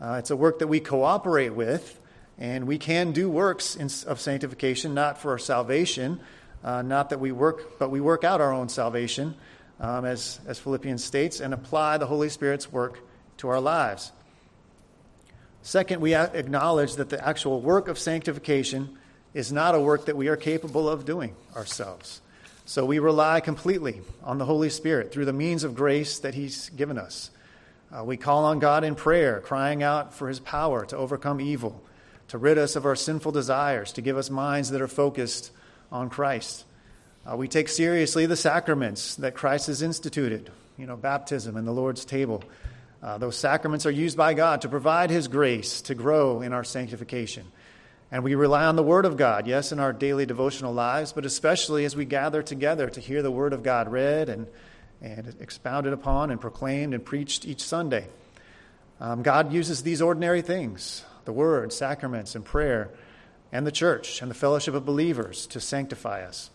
Uh, 0.00 0.16
it's 0.18 0.30
a 0.30 0.36
work 0.36 0.58
that 0.58 0.66
we 0.66 0.80
cooperate 0.80 1.50
with, 1.50 2.00
and 2.38 2.66
we 2.66 2.78
can 2.78 3.12
do 3.12 3.30
works 3.30 3.76
in, 3.76 3.88
of 4.06 4.20
sanctification, 4.20 4.94
not 4.94 5.18
for 5.18 5.30
our 5.30 5.38
salvation, 5.38 6.20
uh, 6.64 6.82
not 6.82 7.10
that 7.10 7.20
we 7.20 7.30
work, 7.30 7.78
but 7.78 7.90
we 7.90 8.00
work 8.00 8.24
out 8.24 8.40
our 8.40 8.52
own 8.52 8.68
salvation, 8.68 9.34
um, 9.80 10.04
as, 10.04 10.40
as 10.46 10.58
Philippians 10.58 11.02
states, 11.02 11.40
and 11.40 11.54
apply 11.54 11.98
the 11.98 12.06
Holy 12.06 12.28
Spirit's 12.28 12.70
work 12.72 13.00
to 13.36 13.48
our 13.48 13.60
lives. 13.60 14.12
Second, 15.62 16.00
we 16.00 16.14
acknowledge 16.14 16.96
that 16.96 17.08
the 17.08 17.26
actual 17.26 17.60
work 17.60 17.88
of 17.88 17.98
sanctification 17.98 18.98
is 19.32 19.52
not 19.52 19.74
a 19.74 19.80
work 19.80 20.06
that 20.06 20.16
we 20.16 20.28
are 20.28 20.36
capable 20.36 20.88
of 20.88 21.04
doing 21.04 21.34
ourselves. 21.54 22.20
So 22.64 22.84
we 22.84 22.98
rely 22.98 23.40
completely 23.40 24.02
on 24.22 24.38
the 24.38 24.44
Holy 24.44 24.70
Spirit 24.70 25.12
through 25.12 25.24
the 25.24 25.32
means 25.32 25.64
of 25.64 25.74
grace 25.74 26.18
that 26.20 26.34
He's 26.34 26.68
given 26.70 26.98
us. 26.98 27.30
Uh, 27.92 28.04
we 28.04 28.16
call 28.16 28.44
on 28.44 28.58
God 28.58 28.84
in 28.84 28.94
prayer, 28.94 29.40
crying 29.40 29.82
out 29.82 30.14
for 30.14 30.28
His 30.28 30.40
power 30.40 30.84
to 30.86 30.96
overcome 30.96 31.40
evil, 31.40 31.82
to 32.28 32.38
rid 32.38 32.58
us 32.58 32.76
of 32.76 32.86
our 32.86 32.96
sinful 32.96 33.32
desires, 33.32 33.92
to 33.92 34.02
give 34.02 34.16
us 34.16 34.30
minds 34.30 34.70
that 34.70 34.80
are 34.80 34.88
focused 34.88 35.50
on 35.90 36.08
Christ. 36.08 36.64
Uh, 37.30 37.36
we 37.36 37.48
take 37.48 37.68
seriously 37.68 38.26
the 38.26 38.36
sacraments 38.36 39.14
that 39.16 39.34
Christ 39.34 39.66
has 39.68 39.82
instituted, 39.82 40.50
you 40.76 40.86
know, 40.86 40.96
baptism 40.96 41.56
and 41.56 41.66
the 41.66 41.72
Lord's 41.72 42.04
table. 42.04 42.42
Uh, 43.02 43.18
those 43.18 43.36
sacraments 43.36 43.84
are 43.84 43.90
used 43.90 44.16
by 44.16 44.32
God 44.32 44.62
to 44.62 44.68
provide 44.68 45.10
His 45.10 45.26
grace 45.26 45.82
to 45.82 45.94
grow 45.94 46.40
in 46.40 46.52
our 46.52 46.62
sanctification. 46.62 47.50
And 48.12 48.22
we 48.22 48.34
rely 48.34 48.64
on 48.66 48.76
the 48.76 48.82
Word 48.82 49.06
of 49.06 49.16
God, 49.16 49.46
yes, 49.46 49.72
in 49.72 49.80
our 49.80 49.92
daily 49.92 50.24
devotional 50.24 50.72
lives, 50.72 51.12
but 51.12 51.24
especially 51.24 51.84
as 51.84 51.96
we 51.96 52.04
gather 52.04 52.42
together 52.42 52.88
to 52.90 53.00
hear 53.00 53.22
the 53.22 53.30
Word 53.30 53.52
of 53.52 53.62
God 53.62 53.90
read 53.90 54.28
and, 54.28 54.46
and 55.00 55.34
expounded 55.40 55.92
upon 55.92 56.30
and 56.30 56.40
proclaimed 56.40 56.94
and 56.94 57.04
preached 57.04 57.44
each 57.44 57.62
Sunday. 57.62 58.06
Um, 59.00 59.22
God 59.22 59.52
uses 59.52 59.82
these 59.82 60.00
ordinary 60.00 60.42
things 60.42 61.04
the 61.24 61.32
Word, 61.32 61.72
sacraments, 61.72 62.34
and 62.34 62.44
prayer 62.44 62.90
and 63.50 63.66
the 63.66 63.72
church 63.72 64.22
and 64.22 64.30
the 64.30 64.34
fellowship 64.34 64.74
of 64.74 64.84
believers 64.84 65.46
to 65.48 65.60
sanctify 65.60 66.24
us. 66.24 66.50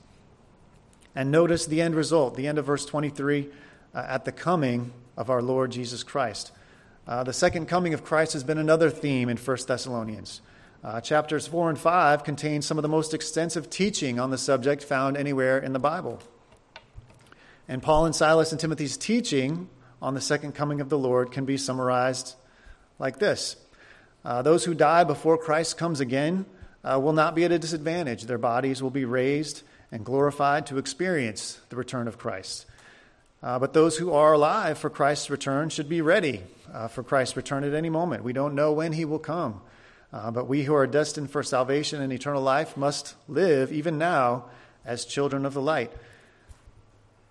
And 1.16 1.32
notice 1.32 1.66
the 1.66 1.82
end 1.82 1.96
result, 1.96 2.36
the 2.36 2.48
end 2.48 2.58
of 2.58 2.66
verse 2.66 2.86
23, 2.86 3.50
uh, 3.94 4.06
at 4.08 4.26
the 4.26 4.32
coming 4.32 4.92
of 5.18 5.30
our 5.30 5.42
Lord 5.42 5.72
Jesus 5.72 6.04
Christ. 6.04 6.52
Uh, 7.08 7.24
the 7.24 7.34
second 7.34 7.66
coming 7.68 7.94
of 7.94 8.04
Christ 8.04 8.34
has 8.34 8.44
been 8.44 8.58
another 8.58 8.90
theme 8.90 9.28
in 9.28 9.38
1 9.38 9.58
Thessalonians. 9.68 10.42
Uh, 10.84 11.02
chapters 11.02 11.48
4 11.48 11.70
and 11.70 11.80
5 11.80 12.24
contain 12.24 12.62
some 12.62 12.78
of 12.78 12.84
the 12.84 12.88
most 12.88 13.14
extensive 13.14 13.70
teaching 13.70 14.20
on 14.20 14.30
the 14.30 14.38
subject 14.38 14.84
found 14.84 15.18
anywhere 15.18 15.58
in 15.58 15.74
the 15.74 15.80
Bible. 15.80 16.20
And 17.68 17.82
Paul 17.82 18.06
and 18.06 18.16
Silas 18.16 18.52
and 18.52 18.62
Timothy's 18.62 18.96
teaching 18.96 19.70
on 20.02 20.14
the 20.14 20.22
second 20.22 20.54
coming 20.54 20.80
of 20.80 20.90
the 20.90 20.98
Lord 20.98 21.32
can 21.32 21.46
be 21.46 21.58
summarized 21.58 22.36
like 23.00 23.20
this 23.20 23.58
uh, 24.24 24.42
Those 24.42 24.66
who 24.66 24.74
die 24.74 25.04
before 25.04 25.38
Christ 25.38 25.78
comes 25.78 26.00
again 26.00 26.46
uh, 26.84 27.00
will 27.00 27.14
not 27.14 27.36
be 27.36 27.44
at 27.44 27.52
a 27.52 27.60
disadvantage. 27.60 28.24
Their 28.24 28.38
bodies 28.38 28.82
will 28.82 28.92
be 28.92 29.06
raised 29.06 29.64
and 29.92 30.06
glorified 30.06 30.68
to 30.68 30.78
experience 30.78 31.60
the 31.70 31.76
return 31.76 32.08
of 32.08 32.18
Christ. 32.18 32.66
Uh, 33.42 33.60
but 33.60 33.74
those 33.74 33.98
who 33.98 34.12
are 34.12 34.34
alive 34.34 34.78
for 34.78 34.90
Christ's 34.90 35.30
return 35.30 35.70
should 35.70 35.88
be 35.88 36.02
ready 36.02 36.44
uh, 36.74 36.88
for 36.88 37.04
Christ's 37.04 37.38
return 37.38 37.64
at 37.64 37.74
any 37.74 37.90
moment. 37.90 38.24
We 38.24 38.34
don't 38.34 38.56
know 38.56 38.72
when 38.72 38.94
he 38.94 39.06
will 39.06 39.20
come. 39.20 39.62
Uh, 40.12 40.32
but 40.32 40.48
we 40.48 40.64
who 40.64 40.74
are 40.74 40.88
destined 40.88 41.30
for 41.30 41.44
salvation 41.44 42.02
and 42.02 42.14
eternal 42.14 42.42
life 42.42 42.78
must 42.78 43.16
live, 43.28 43.72
even 43.72 43.98
now, 43.98 44.46
as 44.86 45.06
children 45.06 45.46
of 45.46 45.54
the 45.54 45.62
light. 45.62 45.92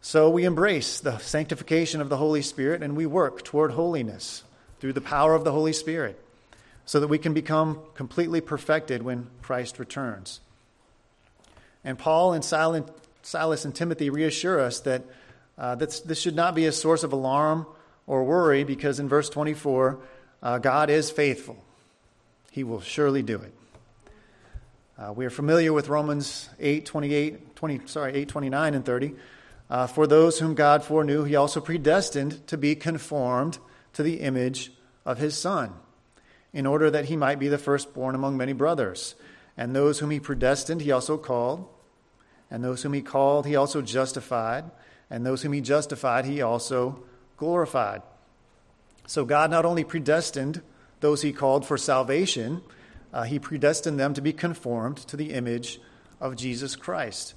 So 0.03 0.31
we 0.31 0.45
embrace 0.45 1.01
the 1.01 1.19
sanctification 1.19 2.01
of 2.01 2.11
the 2.11 2.19
Holy 2.19 2.43
Spirit 2.43 2.83
and 2.83 2.97
we 2.97 3.07
work 3.07 3.43
toward 3.43 3.73
holiness 3.73 4.45
through 4.79 4.93
the 4.93 5.01
power 5.01 5.35
of 5.35 5.43
the 5.43 5.53
Holy 5.53 5.73
Spirit 5.73 6.23
so 6.85 7.01
that 7.01 7.09
we 7.09 7.19
can 7.19 7.35
become 7.35 7.81
completely 7.95 8.41
perfected 8.41 9.03
when 9.03 9.27
Christ 9.43 9.79
returns. 9.79 10.41
And 11.83 11.99
Paul 11.99 12.35
and 12.35 12.45
Silas 12.45 13.65
and 13.65 13.75
Timothy 13.75 14.11
reassure 14.11 14.61
us 14.61 14.81
that 14.81 15.03
uh, 15.59 15.75
this, 15.75 16.01
this 16.01 16.21
should 16.21 16.37
not 16.37 16.55
be 16.55 16.67
a 16.67 16.73
source 16.73 17.03
of 17.03 17.13
alarm 17.13 17.67
or 18.07 18.25
worry 18.25 18.65
because 18.65 19.01
in 19.01 19.09
verse 19.09 19.29
24, 19.29 19.99
uh, 20.43 20.59
God 20.59 20.91
is 20.91 21.11
faithful. 21.11 21.57
He 22.51 22.65
will 22.65 22.81
surely 22.81 23.23
do 23.23 23.37
it. 23.37 23.53
Uh, 24.99 25.13
we 25.13 25.27
are 25.27 25.31
familiar 25.31 25.73
with 25.73 25.89
Romans 25.89 26.49
8, 26.59 26.87
28, 26.87 27.57
20, 27.57 27.81
sorry, 27.87 28.15
8, 28.15 28.29
29 28.29 28.75
and 28.75 28.85
30. 28.85 29.15
Uh, 29.69 29.87
For 29.87 30.07
those 30.07 30.39
whom 30.39 30.55
God 30.55 30.85
foreknew, 30.85 31.25
he 31.25 31.37
also 31.37 31.61
predestined 31.61 32.47
to 32.47 32.57
be 32.57 32.75
conformed 32.75 33.59
to 33.93 34.03
the 34.03 34.21
image 34.21 34.73
of 35.05 35.19
his 35.19 35.37
Son 35.37 35.73
in 36.53 36.65
order 36.65 36.91
that 36.91 37.07
he 37.07 37.17
might 37.17 37.39
be 37.39 37.49
the 37.49 37.59
firstborn 37.59 38.15
among 38.15 38.37
many 38.37 38.55
brothers. 38.55 39.15
And 39.57 39.75
those 39.75 39.99
whom 39.99 40.11
he 40.11 40.21
predestined, 40.21 40.81
he 40.81 40.93
also 40.93 41.19
called. 41.19 41.69
And 42.51 42.65
those 42.65 42.83
whom 42.83 42.93
he 42.93 43.03
called, 43.03 43.47
he 43.47 43.57
also 43.57 43.83
justified. 43.83 44.65
And 45.11 45.25
those 45.25 45.43
whom 45.43 45.53
he 45.53 45.61
justified, 45.61 46.25
he 46.25 46.43
also 46.43 47.03
glorified. 47.37 48.03
So 49.07 49.25
God 49.25 49.51
not 49.51 49.65
only 49.65 49.85
predestined 49.85 50.63
those 51.01 51.23
he 51.23 51.33
called 51.33 51.67
for 51.67 51.79
salvation, 51.79 52.63
uh, 53.13 53.23
he 53.23 53.39
predestined 53.39 54.01
them 54.01 54.15
to 54.15 54.21
be 54.21 54.33
conformed 54.33 54.97
to 54.99 55.17
the 55.17 55.33
image 55.33 55.81
of 56.21 56.37
Jesus 56.37 56.75
Christ. 56.75 57.35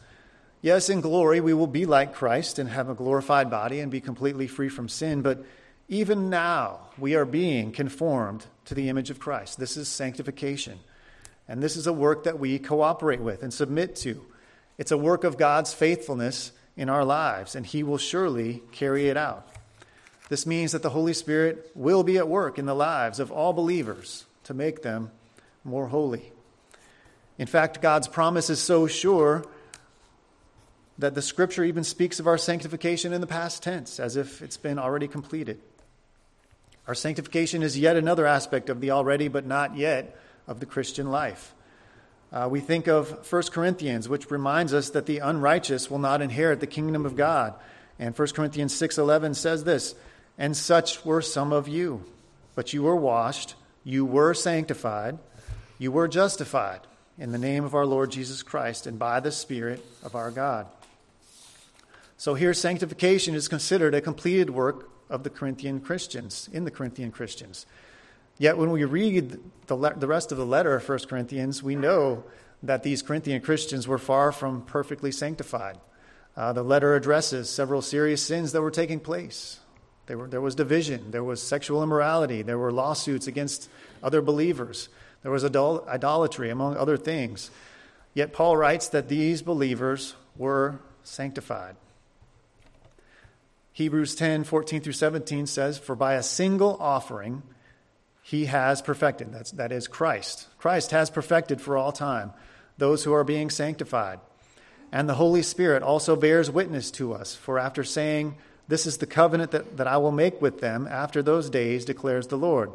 Yes, 0.61 0.89
in 0.89 1.01
glory 1.01 1.39
we 1.39 1.53
will 1.53 1.67
be 1.67 1.85
like 1.85 2.13
Christ 2.13 2.59
and 2.59 2.69
have 2.69 2.89
a 2.89 2.95
glorified 2.95 3.49
body 3.49 3.79
and 3.79 3.91
be 3.91 4.01
completely 4.01 4.47
free 4.47 4.69
from 4.69 4.89
sin, 4.89 5.21
but 5.21 5.43
even 5.87 6.29
now 6.29 6.89
we 6.97 7.15
are 7.15 7.25
being 7.25 7.71
conformed 7.71 8.45
to 8.65 8.75
the 8.75 8.89
image 8.89 9.09
of 9.09 9.19
Christ. 9.19 9.59
This 9.59 9.77
is 9.77 9.87
sanctification. 9.87 10.79
And 11.47 11.63
this 11.63 11.75
is 11.75 11.87
a 11.87 11.93
work 11.93 12.25
that 12.25 12.39
we 12.39 12.59
cooperate 12.59 13.21
with 13.21 13.41
and 13.41 13.53
submit 13.53 13.95
to. 13.97 14.23
It's 14.77 14.91
a 14.91 14.97
work 14.97 15.23
of 15.23 15.37
God's 15.37 15.73
faithfulness 15.73 16.51
in 16.79 16.87
our 16.87 17.03
lives, 17.03 17.55
and 17.55 17.65
He 17.65 17.83
will 17.83 17.97
surely 17.97 18.63
carry 18.71 19.09
it 19.09 19.17
out. 19.17 19.45
This 20.29 20.45
means 20.45 20.71
that 20.71 20.81
the 20.81 20.91
Holy 20.91 21.11
Spirit 21.11 21.69
will 21.75 22.03
be 22.03 22.17
at 22.17 22.29
work 22.29 22.57
in 22.57 22.65
the 22.65 22.73
lives 22.73 23.19
of 23.19 23.33
all 23.33 23.51
believers 23.51 24.25
to 24.45 24.53
make 24.53 24.81
them 24.81 25.11
more 25.65 25.87
holy. 25.89 26.31
In 27.37 27.47
fact, 27.47 27.81
God's 27.81 28.07
promise 28.07 28.49
is 28.49 28.61
so 28.61 28.87
sure 28.87 29.43
that 30.97 31.15
the 31.15 31.21
Scripture 31.21 31.65
even 31.65 31.83
speaks 31.83 32.17
of 32.17 32.27
our 32.27 32.37
sanctification 32.37 33.11
in 33.11 33.19
the 33.19 33.27
past 33.27 33.61
tense, 33.61 33.99
as 33.99 34.15
if 34.15 34.41
it's 34.41 34.57
been 34.57 34.79
already 34.79 35.09
completed. 35.09 35.59
Our 36.87 36.95
sanctification 36.95 37.61
is 37.61 37.77
yet 37.77 37.97
another 37.97 38.25
aspect 38.25 38.69
of 38.69 38.79
the 38.79 38.91
already 38.91 39.27
but 39.27 39.45
not 39.45 39.75
yet 39.75 40.17
of 40.47 40.61
the 40.61 40.65
Christian 40.65 41.11
life. 41.11 41.53
Uh, 42.31 42.47
we 42.49 42.59
think 42.59 42.87
of 42.87 43.25
1 43.31 43.43
Corinthians, 43.51 44.07
which 44.07 44.29
reminds 44.29 44.73
us 44.73 44.91
that 44.91 45.07
the 45.07 45.17
unrighteous 45.17 45.89
will 45.89 45.99
not 45.99 46.21
inherit 46.21 46.59
the 46.59 46.67
kingdom 46.67 47.05
of 47.05 47.15
God. 47.15 47.55
And 47.97 48.15
1 48.15 48.33
Corinthians 48.35 48.73
6:11 48.73 49.33
says 49.33 49.63
this, 49.63 49.95
"And 50.37 50.55
such 50.55 51.03
were 51.03 51.21
some 51.21 51.51
of 51.51 51.67
you, 51.67 52.05
but 52.53 52.71
you 52.71 52.83
were 52.83 52.95
washed, 52.95 53.55
you 53.83 54.05
were 54.05 54.33
sanctified, 54.33 55.17
you 55.79 55.91
were 55.91 56.07
justified 56.07 56.81
in 57.17 57.31
the 57.31 57.37
name 57.37 57.65
of 57.65 57.73
our 57.73 57.85
Lord 57.85 58.11
Jesus 58.11 58.43
Christ 58.43 58.85
and 58.85 58.99
by 58.99 59.19
the 59.19 59.31
Spirit 59.31 59.83
of 60.03 60.15
our 60.15 60.29
God." 60.29 60.67
So 62.15 62.35
here 62.35 62.53
sanctification 62.53 63.33
is 63.33 63.47
considered 63.47 63.95
a 63.95 64.01
completed 64.01 64.51
work 64.51 64.89
of 65.09 65.23
the 65.23 65.29
Corinthian 65.29 65.79
Christians, 65.79 66.47
in 66.51 66.63
the 66.63 66.71
Corinthian 66.71 67.11
Christians. 67.11 67.65
Yet 68.39 68.57
when 68.57 68.71
we 68.71 68.85
read 68.85 69.37
the, 69.67 69.75
le- 69.75 69.93
the 69.93 70.07
rest 70.07 70.31
of 70.31 70.37
the 70.37 70.45
letter 70.45 70.75
of 70.75 70.87
1 70.87 70.99
Corinthians, 71.09 71.61
we 71.61 71.75
know 71.75 72.23
that 72.63 72.83
these 72.83 73.01
Corinthian 73.01 73.41
Christians 73.41 73.87
were 73.87 73.97
far 73.97 74.31
from 74.31 74.63
perfectly 74.63 75.11
sanctified. 75.11 75.77
Uh, 76.35 76.53
the 76.53 76.63
letter 76.63 76.95
addresses 76.95 77.49
several 77.49 77.81
serious 77.81 78.23
sins 78.23 78.53
that 78.53 78.61
were 78.61 78.71
taking 78.71 79.01
place. 79.01 79.59
There, 80.05 80.17
were, 80.17 80.27
there 80.27 80.41
was 80.41 80.55
division, 80.55 81.11
there 81.11 81.23
was 81.23 81.43
sexual 81.43 81.83
immorality, 81.83 82.41
there 82.41 82.57
were 82.57 82.71
lawsuits 82.71 83.27
against 83.27 83.69
other 84.01 84.21
believers, 84.21 84.87
there 85.21 85.31
was 85.31 85.43
idol- 85.43 85.85
idolatry, 85.87 86.49
among 86.49 86.77
other 86.77 86.97
things. 86.97 87.51
Yet 88.13 88.33
Paul 88.33 88.55
writes 88.55 88.87
that 88.87 89.09
these 89.09 89.41
believers 89.41 90.15
were 90.37 90.79
sanctified. 91.03 91.75
Hebrews 93.73 94.15
10 94.15 94.45
14 94.45 94.81
through 94.81 94.93
17 94.93 95.45
says, 95.45 95.77
For 95.77 95.95
by 95.95 96.15
a 96.15 96.23
single 96.23 96.77
offering 96.79 97.43
he 98.29 98.45
has 98.45 98.79
perfected, 98.79 99.33
that's, 99.33 99.49
that 99.53 99.71
is 99.71 99.87
Christ. 99.87 100.47
Christ 100.59 100.91
has 100.91 101.09
perfected 101.09 101.59
for 101.59 101.75
all 101.75 101.91
time 101.91 102.31
those 102.77 103.03
who 103.03 103.11
are 103.11 103.23
being 103.23 103.49
sanctified. 103.49 104.19
And 104.91 105.09
the 105.09 105.15
Holy 105.15 105.41
Spirit 105.41 105.81
also 105.81 106.15
bears 106.15 106.51
witness 106.51 106.91
to 106.91 107.11
us, 107.11 107.33
for 107.33 107.57
after 107.57 107.83
saying, 107.83 108.35
This 108.67 108.85
is 108.85 108.97
the 108.97 109.07
covenant 109.07 109.49
that, 109.49 109.77
that 109.77 109.87
I 109.87 109.97
will 109.97 110.11
make 110.11 110.43
with 110.43 110.61
them 110.61 110.87
after 110.87 111.23
those 111.23 111.49
days, 111.49 111.85
declares 111.85 112.27
the 112.27 112.37
Lord. 112.37 112.71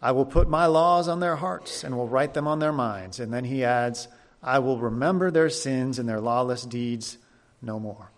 I 0.00 0.12
will 0.12 0.24
put 0.24 0.48
my 0.48 0.66
laws 0.66 1.08
on 1.08 1.18
their 1.18 1.34
hearts 1.34 1.82
and 1.82 1.96
will 1.96 2.06
write 2.06 2.34
them 2.34 2.46
on 2.46 2.60
their 2.60 2.72
minds. 2.72 3.18
And 3.18 3.34
then 3.34 3.44
he 3.44 3.64
adds, 3.64 4.06
I 4.44 4.60
will 4.60 4.78
remember 4.78 5.32
their 5.32 5.50
sins 5.50 5.98
and 5.98 6.08
their 6.08 6.20
lawless 6.20 6.62
deeds 6.62 7.18
no 7.60 7.80
more. 7.80 8.12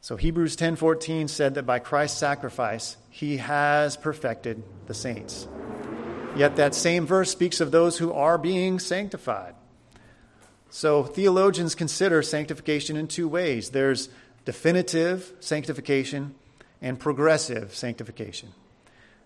So 0.00 0.16
Hebrews 0.16 0.56
10:14 0.56 1.28
said 1.28 1.54
that 1.54 1.66
by 1.66 1.78
Christ's 1.78 2.18
sacrifice 2.18 2.96
he 3.16 3.38
has 3.38 3.96
perfected 3.96 4.62
the 4.88 4.92
saints. 4.92 5.48
Yet 6.36 6.56
that 6.56 6.74
same 6.74 7.06
verse 7.06 7.30
speaks 7.30 7.62
of 7.62 7.70
those 7.70 7.96
who 7.96 8.12
are 8.12 8.36
being 8.36 8.78
sanctified. 8.78 9.54
So 10.68 11.02
theologians 11.02 11.74
consider 11.74 12.20
sanctification 12.20 12.94
in 12.94 13.08
two 13.08 13.26
ways. 13.26 13.70
There's 13.70 14.10
definitive 14.44 15.32
sanctification 15.40 16.34
and 16.82 17.00
progressive 17.00 17.74
sanctification. 17.74 18.50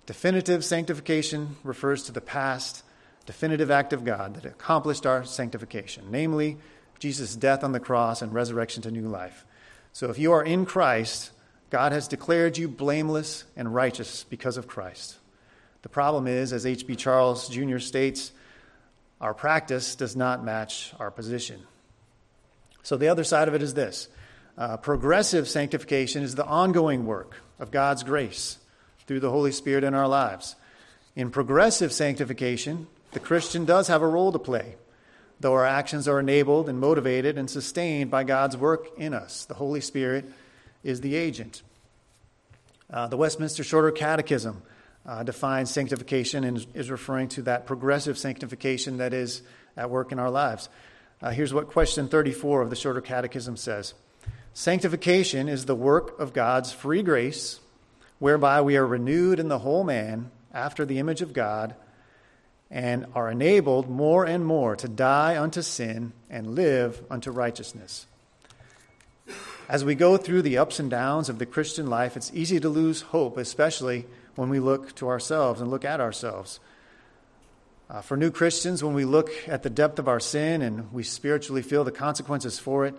Definitive 0.06 0.64
sanctification 0.64 1.56
refers 1.64 2.04
to 2.04 2.12
the 2.12 2.20
past 2.20 2.84
definitive 3.26 3.72
act 3.72 3.92
of 3.92 4.04
God 4.04 4.34
that 4.36 4.44
accomplished 4.44 5.04
our 5.04 5.24
sanctification, 5.24 6.04
namely 6.12 6.58
Jesus' 7.00 7.34
death 7.34 7.64
on 7.64 7.72
the 7.72 7.80
cross 7.80 8.22
and 8.22 8.32
resurrection 8.32 8.84
to 8.84 8.92
new 8.92 9.08
life. 9.08 9.44
So 9.92 10.10
if 10.10 10.18
you 10.20 10.30
are 10.30 10.44
in 10.44 10.64
Christ, 10.64 11.32
God 11.70 11.92
has 11.92 12.08
declared 12.08 12.58
you 12.58 12.68
blameless 12.68 13.44
and 13.56 13.72
righteous 13.72 14.24
because 14.24 14.56
of 14.56 14.66
Christ. 14.66 15.16
The 15.82 15.88
problem 15.88 16.26
is, 16.26 16.52
as 16.52 16.66
H.B. 16.66 16.96
Charles 16.96 17.48
Jr. 17.48 17.78
states, 17.78 18.32
our 19.20 19.32
practice 19.34 19.94
does 19.94 20.16
not 20.16 20.44
match 20.44 20.92
our 20.98 21.10
position. 21.10 21.62
So 22.82 22.96
the 22.96 23.08
other 23.08 23.24
side 23.24 23.48
of 23.48 23.54
it 23.54 23.62
is 23.62 23.74
this 23.74 24.08
uh, 24.58 24.76
progressive 24.78 25.48
sanctification 25.48 26.22
is 26.22 26.34
the 26.34 26.44
ongoing 26.44 27.06
work 27.06 27.36
of 27.58 27.70
God's 27.70 28.02
grace 28.02 28.58
through 29.06 29.20
the 29.20 29.30
Holy 29.30 29.52
Spirit 29.52 29.84
in 29.84 29.94
our 29.94 30.08
lives. 30.08 30.56
In 31.14 31.30
progressive 31.30 31.92
sanctification, 31.92 32.86
the 33.12 33.20
Christian 33.20 33.64
does 33.64 33.88
have 33.88 34.02
a 34.02 34.08
role 34.08 34.32
to 34.32 34.38
play, 34.38 34.76
though 35.38 35.52
our 35.52 35.66
actions 35.66 36.08
are 36.08 36.20
enabled 36.20 36.68
and 36.68 36.78
motivated 36.78 37.38
and 37.38 37.48
sustained 37.48 38.10
by 38.10 38.24
God's 38.24 38.56
work 38.56 38.88
in 38.96 39.14
us. 39.14 39.44
The 39.44 39.54
Holy 39.54 39.80
Spirit 39.80 40.26
is 40.82 41.00
the 41.00 41.14
agent. 41.14 41.62
Uh, 42.90 43.06
the 43.06 43.16
Westminster 43.16 43.62
Shorter 43.62 43.90
Catechism 43.90 44.62
uh, 45.06 45.22
defines 45.22 45.70
sanctification 45.70 46.44
and 46.44 46.66
is 46.74 46.90
referring 46.90 47.28
to 47.28 47.42
that 47.42 47.66
progressive 47.66 48.18
sanctification 48.18 48.98
that 48.98 49.12
is 49.14 49.42
at 49.76 49.90
work 49.90 50.12
in 50.12 50.18
our 50.18 50.30
lives. 50.30 50.68
Uh, 51.22 51.30
here's 51.30 51.54
what 51.54 51.68
question 51.68 52.08
34 52.08 52.62
of 52.62 52.70
the 52.70 52.76
Shorter 52.76 53.00
Catechism 53.00 53.56
says 53.56 53.94
Sanctification 54.52 55.48
is 55.48 55.66
the 55.66 55.74
work 55.74 56.18
of 56.18 56.32
God's 56.32 56.72
free 56.72 57.02
grace, 57.02 57.60
whereby 58.18 58.60
we 58.60 58.76
are 58.76 58.86
renewed 58.86 59.38
in 59.38 59.48
the 59.48 59.60
whole 59.60 59.84
man 59.84 60.30
after 60.52 60.84
the 60.84 60.98
image 60.98 61.22
of 61.22 61.32
God 61.32 61.74
and 62.70 63.06
are 63.14 63.30
enabled 63.30 63.88
more 63.88 64.24
and 64.24 64.44
more 64.44 64.76
to 64.76 64.88
die 64.88 65.40
unto 65.40 65.62
sin 65.62 66.12
and 66.28 66.54
live 66.54 67.02
unto 67.10 67.30
righteousness. 67.30 68.06
As 69.70 69.84
we 69.84 69.94
go 69.94 70.16
through 70.16 70.42
the 70.42 70.58
ups 70.58 70.80
and 70.80 70.90
downs 70.90 71.28
of 71.28 71.38
the 71.38 71.46
Christian 71.46 71.86
life, 71.86 72.16
it's 72.16 72.32
easy 72.34 72.58
to 72.58 72.68
lose 72.68 73.02
hope, 73.02 73.36
especially 73.36 74.04
when 74.34 74.48
we 74.48 74.58
look 74.58 74.96
to 74.96 75.06
ourselves 75.06 75.60
and 75.60 75.70
look 75.70 75.84
at 75.84 76.00
ourselves. 76.00 76.58
Uh, 77.88 78.00
for 78.00 78.16
new 78.16 78.32
Christians, 78.32 78.82
when 78.82 78.94
we 78.94 79.04
look 79.04 79.30
at 79.46 79.62
the 79.62 79.70
depth 79.70 80.00
of 80.00 80.08
our 80.08 80.18
sin 80.18 80.60
and 80.60 80.92
we 80.92 81.04
spiritually 81.04 81.62
feel 81.62 81.84
the 81.84 81.92
consequences 81.92 82.58
for 82.58 82.84
it, 82.84 82.96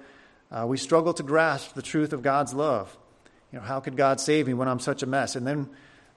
uh, 0.49 0.65
we 0.65 0.77
struggle 0.77 1.13
to 1.13 1.23
grasp 1.23 1.73
the 1.73 1.81
truth 1.81 2.13
of 2.13 2.23
God's 2.23 2.53
love. 2.53 2.97
You 3.51 3.59
know, 3.59 3.65
how 3.65 3.81
could 3.81 3.97
God 3.97 4.21
save 4.21 4.47
me 4.47 4.53
when 4.53 4.69
I'm 4.69 4.79
such 4.79 5.03
a 5.03 5.07
mess? 5.07 5.35
And 5.35 5.45
then 5.45 5.69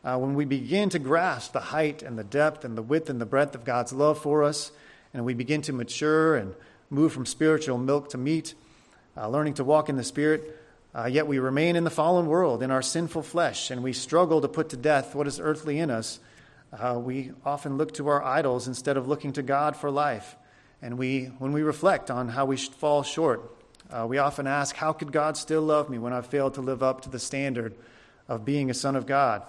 uh, 0.05 0.19
when 0.19 0.37
we 0.37 0.45
begin 0.45 0.89
to 0.91 1.01
grasp 1.01 1.53
the 1.53 1.59
height 1.59 2.01
and 2.05 2.17
the 2.17 2.23
depth 2.23 2.65
and 2.65 2.79
the 2.79 2.83
width 2.83 3.11
and 3.11 3.21
the 3.21 3.27
breadth 3.27 3.57
of 3.57 3.65
God's 3.65 3.93
love 3.93 4.21
for 4.21 4.45
us, 4.45 4.71
and 5.13 5.25
we 5.25 5.35
begin 5.35 5.63
to 5.63 5.73
mature 5.73 6.37
and 6.37 6.55
move 6.91 7.13
from 7.13 7.27
spiritual 7.27 7.77
milk 7.77 8.11
to 8.11 8.19
meat, 8.19 8.55
uh, 9.17 9.29
learning 9.29 9.55
to 9.55 9.65
walk 9.65 9.89
in 9.89 9.97
the 9.97 10.05
Spirit, 10.05 10.61
uh, 10.95 11.07
yet 11.07 11.27
we 11.27 11.39
remain 11.39 11.77
in 11.77 11.85
the 11.85 11.91
fallen 11.91 12.27
world, 12.27 12.63
in 12.63 12.71
our 12.71 12.83
sinful 12.83 13.23
flesh, 13.23 13.71
and 13.71 13.83
we 13.83 13.93
struggle 13.93 14.41
to 14.41 14.49
put 14.49 14.69
to 14.71 14.77
death 14.77 15.15
what 15.15 15.27
is 15.27 15.41
earthly 15.41 15.79
in 15.79 15.91
us. 15.91 16.21
Uh, 16.73 16.99
we 16.99 17.33
often 17.45 17.77
look 17.77 17.95
to 17.95 18.09
our 18.09 18.23
idols 18.23 18.69
instead 18.69 18.97
of 18.97 19.09
looking 19.09 19.33
to 19.33 19.43
God 19.43 19.77
for 19.77 19.91
life. 19.91 20.37
And 20.83 20.99
we, 20.99 21.27
when 21.39 21.53
we 21.53 21.63
reflect 21.63 22.11
on 22.11 22.29
how 22.29 22.47
we 22.47 22.57
fall 22.57 23.03
short, 23.03 23.51
uh, 23.91 24.07
we 24.09 24.19
often 24.19 24.47
ask, 24.47 24.77
How 24.77 24.93
could 24.93 25.13
God 25.13 25.37
still 25.37 25.63
love 25.63 25.89
me 25.89 25.99
when 25.99 26.13
I've 26.13 26.27
failed 26.27 26.55
to 26.55 26.61
live 26.61 26.83
up 26.83 27.03
to 27.03 27.09
the 27.09 27.19
standard 27.19 27.75
of 28.29 28.45
being 28.45 28.71
a 28.71 28.75
son 28.75 28.97
of 28.97 29.07
God? 29.07 29.43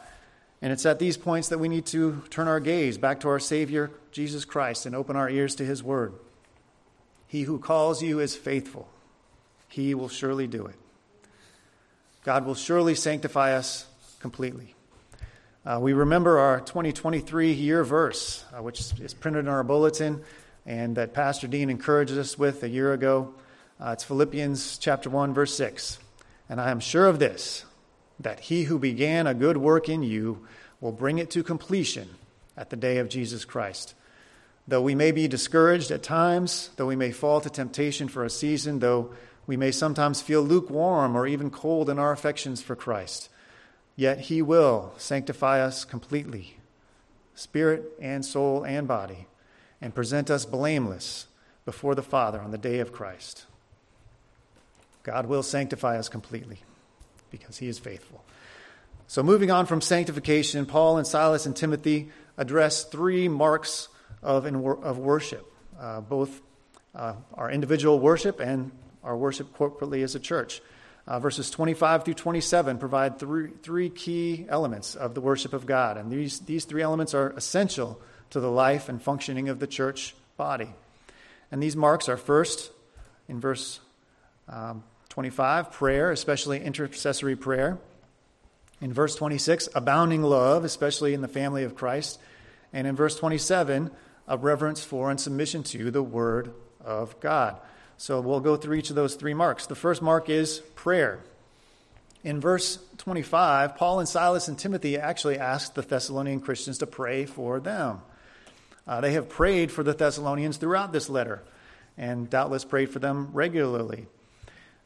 And 0.61 0.71
it's 0.71 0.85
at 0.85 0.99
these 0.99 1.17
points 1.17 1.49
that 1.49 1.59
we 1.59 1.67
need 1.67 1.85
to 1.87 2.23
turn 2.29 2.47
our 2.47 2.59
gaze 2.59 2.97
back 2.97 3.19
to 3.21 3.29
our 3.29 3.39
Savior, 3.39 3.91
Jesus 4.11 4.45
Christ, 4.45 4.85
and 4.85 4.95
open 4.95 5.15
our 5.15 5.29
ears 5.29 5.55
to 5.55 5.65
His 5.65 5.83
Word. 5.83 6.13
He 7.27 7.43
who 7.43 7.59
calls 7.59 8.01
you 8.01 8.19
is 8.19 8.35
faithful, 8.35 8.87
He 9.75 9.93
will 9.93 10.07
surely 10.07 10.47
do 10.47 10.67
it. 10.67 10.75
God 12.23 12.45
will 12.45 12.55
surely 12.55 12.95
sanctify 12.95 13.57
us 13.57 13.85
completely. 14.21 14.73
Uh, 15.65 15.79
we 15.81 15.91
remember 15.91 16.39
our 16.39 16.61
2023 16.61 17.51
year 17.51 17.83
verse, 17.83 18.45
uh, 18.57 18.63
which 18.63 18.79
is 19.01 19.13
printed 19.13 19.41
in 19.41 19.47
our 19.49 19.65
bulletin 19.65 20.23
and 20.65 20.95
that 20.95 21.13
Pastor 21.13 21.47
Dean 21.47 21.69
encouraged 21.69 22.17
us 22.17 22.39
with 22.39 22.63
a 22.63 22.69
year 22.69 22.93
ago. 22.93 23.33
Uh, 23.77 23.89
it's 23.89 24.05
Philippians 24.05 24.77
chapter 24.77 25.09
1, 25.09 25.33
verse 25.33 25.53
6. 25.55 25.99
And 26.47 26.61
I 26.61 26.71
am 26.71 26.79
sure 26.79 27.07
of 27.07 27.19
this, 27.19 27.65
that 28.21 28.39
he 28.39 28.63
who 28.63 28.79
began 28.79 29.27
a 29.27 29.33
good 29.33 29.57
work 29.57 29.89
in 29.89 30.03
you 30.03 30.47
will 30.79 30.93
bring 30.93 31.17
it 31.17 31.29
to 31.31 31.43
completion 31.43 32.07
at 32.55 32.69
the 32.69 32.77
day 32.77 32.99
of 32.99 33.09
Jesus 33.09 33.43
Christ. 33.43 33.93
Though 34.69 34.81
we 34.81 34.95
may 34.95 35.11
be 35.11 35.27
discouraged 35.27 35.91
at 35.91 36.01
times, 36.01 36.69
though 36.77 36.87
we 36.87 36.95
may 36.95 37.11
fall 37.11 37.41
to 37.41 37.49
temptation 37.49 38.07
for 38.07 38.23
a 38.23 38.29
season, 38.29 38.79
though 38.79 39.13
we 39.47 39.57
may 39.57 39.71
sometimes 39.71 40.21
feel 40.21 40.41
lukewarm 40.41 41.15
or 41.15 41.27
even 41.27 41.49
cold 41.49 41.89
in 41.89 41.99
our 41.99 42.11
affections 42.11 42.61
for 42.61 42.75
Christ. 42.75 43.29
Yet 43.95 44.21
He 44.21 44.41
will 44.41 44.93
sanctify 44.97 45.61
us 45.61 45.85
completely, 45.85 46.57
spirit 47.35 47.93
and 48.01 48.25
soul 48.25 48.63
and 48.63 48.87
body, 48.87 49.27
and 49.81 49.95
present 49.95 50.29
us 50.29 50.45
blameless 50.45 51.27
before 51.65 51.95
the 51.95 52.03
Father 52.03 52.39
on 52.39 52.51
the 52.51 52.57
day 52.57 52.79
of 52.79 52.91
Christ. 52.91 53.45
God 55.03 55.27
will 55.27 55.43
sanctify 55.43 55.97
us 55.97 56.09
completely 56.09 56.59
because 57.29 57.57
He 57.57 57.67
is 57.67 57.79
faithful. 57.79 58.23
So, 59.07 59.21
moving 59.21 59.51
on 59.51 59.67
from 59.67 59.81
sanctification, 59.81 60.65
Paul 60.65 60.97
and 60.97 61.05
Silas 61.05 61.45
and 61.45 61.55
Timothy 61.55 62.09
address 62.37 62.83
three 62.83 63.27
marks 63.27 63.87
of, 64.23 64.45
of 64.45 64.97
worship, 64.97 65.45
uh, 65.79 66.01
both 66.01 66.41
uh, 66.95 67.13
our 67.35 67.51
individual 67.51 67.99
worship 67.99 68.39
and 68.39 68.71
our 69.05 69.15
worship 69.15 69.55
corporately 69.57 70.03
as 70.03 70.15
a 70.15 70.19
church. 70.19 70.61
Uh, 71.07 71.19
verses 71.19 71.51
25 71.51 72.03
through 72.03 72.13
27 72.15 72.79
provide 72.79 73.19
three, 73.19 73.51
three 73.61 73.89
key 73.89 74.45
elements 74.49 74.95
of 74.95 75.13
the 75.13 75.21
worship 75.21 75.53
of 75.53 75.65
God. 75.65 75.97
And 75.97 76.11
these, 76.11 76.39
these 76.39 76.65
three 76.65 76.81
elements 76.81 77.13
are 77.13 77.29
essential 77.31 78.01
to 78.31 78.39
the 78.39 78.49
life 78.49 78.89
and 78.89 79.01
functioning 79.01 79.47
of 79.47 79.59
the 79.59 79.67
church 79.67 80.15
body. 80.35 80.73
And 81.51 81.61
these 81.61 81.75
marks 81.75 82.09
are 82.09 82.17
first, 82.17 82.71
in 83.29 83.39
verse 83.39 83.79
um, 84.49 84.83
25, 85.09 85.71
prayer, 85.71 86.11
especially 86.11 86.61
intercessory 86.61 87.35
prayer. 87.35 87.77
In 88.81 88.91
verse 88.91 89.15
26, 89.15 89.69
abounding 89.75 90.23
love, 90.23 90.65
especially 90.65 91.13
in 91.13 91.21
the 91.21 91.27
family 91.27 91.63
of 91.63 91.75
Christ. 91.75 92.19
And 92.73 92.87
in 92.87 92.95
verse 92.95 93.15
27, 93.15 93.91
a 94.27 94.37
reverence 94.37 94.83
for 94.83 95.11
and 95.11 95.19
submission 95.19 95.63
to 95.63 95.91
the 95.91 96.03
Word 96.03 96.51
of 96.83 97.19
God. 97.19 97.59
So 97.97 98.19
we'll 98.21 98.41
go 98.41 98.55
through 98.57 98.75
each 98.77 98.89
of 98.89 98.95
those 98.95 99.15
three 99.15 99.33
marks. 99.33 99.67
The 99.67 99.75
first 99.75 100.01
mark 100.01 100.29
is 100.29 100.59
prayer. 100.75 101.19
In 102.23 102.41
verse 102.41 102.79
25, 102.97 103.77
Paul 103.77 103.99
and 103.99 104.09
Silas 104.09 104.47
and 104.47 104.57
Timothy 104.57 104.97
actually 104.97 105.37
asked 105.37 105.75
the 105.75 105.81
Thessalonian 105.81 106.39
Christians 106.41 106.79
to 106.79 106.87
pray 106.87 107.25
for 107.25 107.59
them. 107.59 108.01
Uh, 108.87 109.01
they 109.01 109.13
have 109.13 109.29
prayed 109.29 109.71
for 109.71 109.83
the 109.83 109.93
Thessalonians 109.93 110.57
throughout 110.57 110.91
this 110.91 111.09
letter 111.09 111.43
and 111.97 112.29
doubtless 112.29 112.65
prayed 112.65 112.89
for 112.89 112.99
them 112.99 113.29
regularly. 113.33 114.07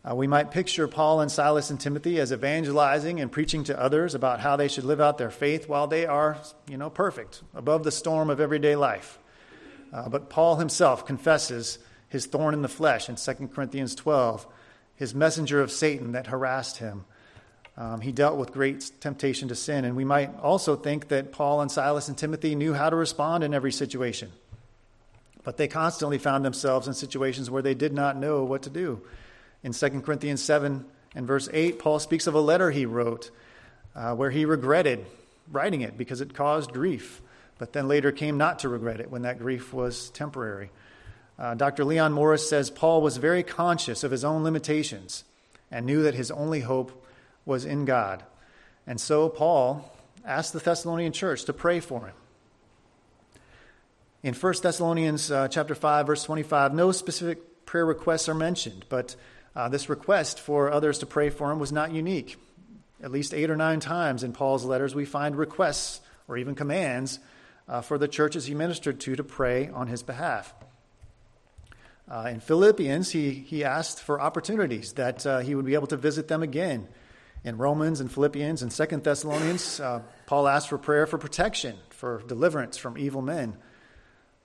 Uh, 0.10 0.16
we 0.16 0.28
might 0.28 0.52
picture 0.52 0.88
Paul 0.88 1.20
and 1.22 1.32
Silas 1.32 1.70
and 1.70 1.80
Timothy 1.80 2.20
as 2.20 2.32
evangelizing 2.32 3.20
and 3.20 3.32
preaching 3.32 3.66
to 3.66 3.80
others 3.80 4.16
about 4.16 4.40
how 4.40 4.56
they 4.56 4.70
should 4.70 4.86
live 4.86 5.02
out 5.02 5.18
their 5.18 5.32
faith 5.32 5.68
while 5.68 5.88
they 5.88 6.06
are, 6.06 6.38
you 6.70 6.78
know, 6.78 6.90
perfect, 6.90 7.42
above 7.54 7.84
the 7.84 7.92
storm 7.92 8.30
of 8.30 8.40
everyday 8.40 8.76
life. 8.76 9.20
Uh, 9.92 10.08
but 10.08 10.30
Paul 10.30 10.56
himself 10.56 11.06
confesses 11.06 11.80
his 12.10 12.26
thorn 12.26 12.54
in 12.54 12.62
the 12.62 12.68
flesh 12.68 13.08
in 13.08 13.16
2 13.16 13.48
Corinthians 13.54 13.96
12, 13.96 14.46
his 14.96 15.16
messenger 15.16 15.62
of 15.62 15.72
Satan 15.72 16.12
that 16.12 16.28
harassed 16.28 16.78
him. 16.78 17.06
Um, 17.78 18.02
he 18.02 18.12
dealt 18.12 18.38
with 18.38 18.52
great 18.52 18.92
temptation 19.00 19.48
to 19.48 19.56
sin. 19.56 19.86
And 19.86 19.96
we 19.96 20.04
might 20.04 20.38
also 20.42 20.76
think 20.76 21.08
that 21.08 21.32
Paul 21.32 21.62
and 21.62 21.72
Silas 21.72 22.10
and 22.10 22.18
Timothy 22.18 22.54
knew 22.54 22.74
how 22.74 22.90
to 22.90 22.96
respond 22.96 23.44
in 23.44 23.54
every 23.54 23.72
situation. 23.72 24.32
But 25.44 25.56
they 25.56 25.70
constantly 25.70 26.18
found 26.18 26.44
themselves 26.44 26.88
in 26.88 26.94
situations 26.94 27.50
where 27.50 27.62
they 27.62 27.74
did 27.74 27.94
not 27.94 28.18
know 28.18 28.44
what 28.44 28.64
to 28.64 28.70
do. 28.70 29.02
In 29.64 29.72
2 29.72 30.02
Corinthians 30.02 30.42
7 30.42 30.86
and 31.16 31.28
verse 31.28 31.48
8, 31.54 31.80
Paul 31.80 32.00
speaks 32.00 32.28
of 32.28 32.34
a 32.34 32.42
letter 32.42 32.70
he 32.72 32.86
wrote 32.86 33.32
uh, 33.96 34.14
where 34.16 34.32
he 34.32 34.46
regretted 34.46 35.06
writing 35.52 35.82
it 35.82 35.98
because 35.98 36.22
it 36.22 36.34
caused 36.34 36.72
grief, 36.72 37.22
but 37.58 37.74
then 37.74 37.88
later 37.88 38.12
came 38.12 38.38
not 38.38 38.60
to 38.60 38.70
regret 38.70 39.00
it 39.00 39.10
when 39.10 39.24
that 39.24 39.40
grief 39.40 39.74
was 39.74 40.10
temporary. 40.12 40.70
Uh, 41.40 41.56
Dr. 41.56 41.86
Leon 41.86 42.12
Morris 42.12 42.50
says 42.50 42.70
Paul 42.70 43.02
was 43.02 43.16
very 43.16 43.44
conscious 43.44 44.04
of 44.04 44.12
his 44.12 44.26
own 44.26 44.44
limitations 44.44 45.24
and 45.72 45.86
knew 45.86 46.04
that 46.04 46.14
his 46.14 46.32
only 46.32 46.60
hope 46.60 47.06
was 47.46 47.64
in 47.64 47.86
God. 47.86 48.24
And 48.86 49.00
so 49.00 49.30
Paul 49.30 49.90
asked 50.26 50.52
the 50.52 50.60
Thessalonian 50.60 51.14
church 51.14 51.46
to 51.46 51.54
pray 51.54 51.80
for 51.80 52.08
him. 52.08 52.16
In 54.22 54.34
1 54.34 54.54
Thessalonians 54.62 55.32
uh, 55.32 55.48
chapter 55.48 55.76
5 55.76 56.08
verse 56.08 56.24
25, 56.26 56.74
no 56.74 56.92
specific 56.92 57.66
prayer 57.66 57.86
requests 57.86 58.28
are 58.28 58.36
mentioned, 58.36 58.86
but 58.90 59.16
uh, 59.56 59.70
this 59.70 59.88
request 59.88 60.42
for 60.42 60.70
others 60.70 61.00
to 61.00 61.06
pray 61.06 61.30
for 61.30 61.52
him 61.52 61.60
was 61.60 61.72
not 61.72 61.94
unique. 61.94 62.36
At 63.02 63.12
least 63.12 63.34
8 63.34 63.50
or 63.50 63.56
9 63.56 63.80
times 63.80 64.24
in 64.24 64.34
Paul's 64.34 64.66
letters 64.66 64.94
we 64.94 65.06
find 65.06 65.38
requests 65.38 66.02
or 66.28 66.38
even 66.38 66.54
commands 66.54 67.20
uh, 67.70 67.80
for 67.80 67.98
the 67.98 68.10
churches 68.10 68.48
he 68.48 68.54
ministered 68.54 69.00
to 69.02 69.16
to 69.16 69.24
pray 69.24 69.70
on 69.70 69.88
his 69.88 70.04
behalf. 70.04 70.54
Uh, 72.10 72.30
in 72.32 72.40
Philippians, 72.40 73.12
he, 73.12 73.32
he 73.32 73.64
asked 73.64 74.02
for 74.02 74.20
opportunities 74.20 74.94
that 74.94 75.26
uh, 75.28 75.40
he 75.40 75.54
would 75.54 75.66
be 75.66 75.76
able 75.76 75.88
to 75.88 75.98
visit 75.98 76.28
them 76.28 76.42
again. 76.42 76.88
In 77.44 77.58
Romans 77.58 78.00
and 78.02 78.12
Philippians 78.12 78.64
and 78.64 78.74
Second 78.74 79.04
Thessalonians, 79.04 79.80
uh, 79.80 80.02
Paul 80.26 80.48
asked 80.48 80.70
for 80.70 80.78
prayer 80.78 81.06
for 81.06 81.18
protection, 81.18 81.78
for 81.92 82.24
deliverance 82.28 82.78
from 82.78 82.98
evil 82.98 83.22
men. 83.22 83.56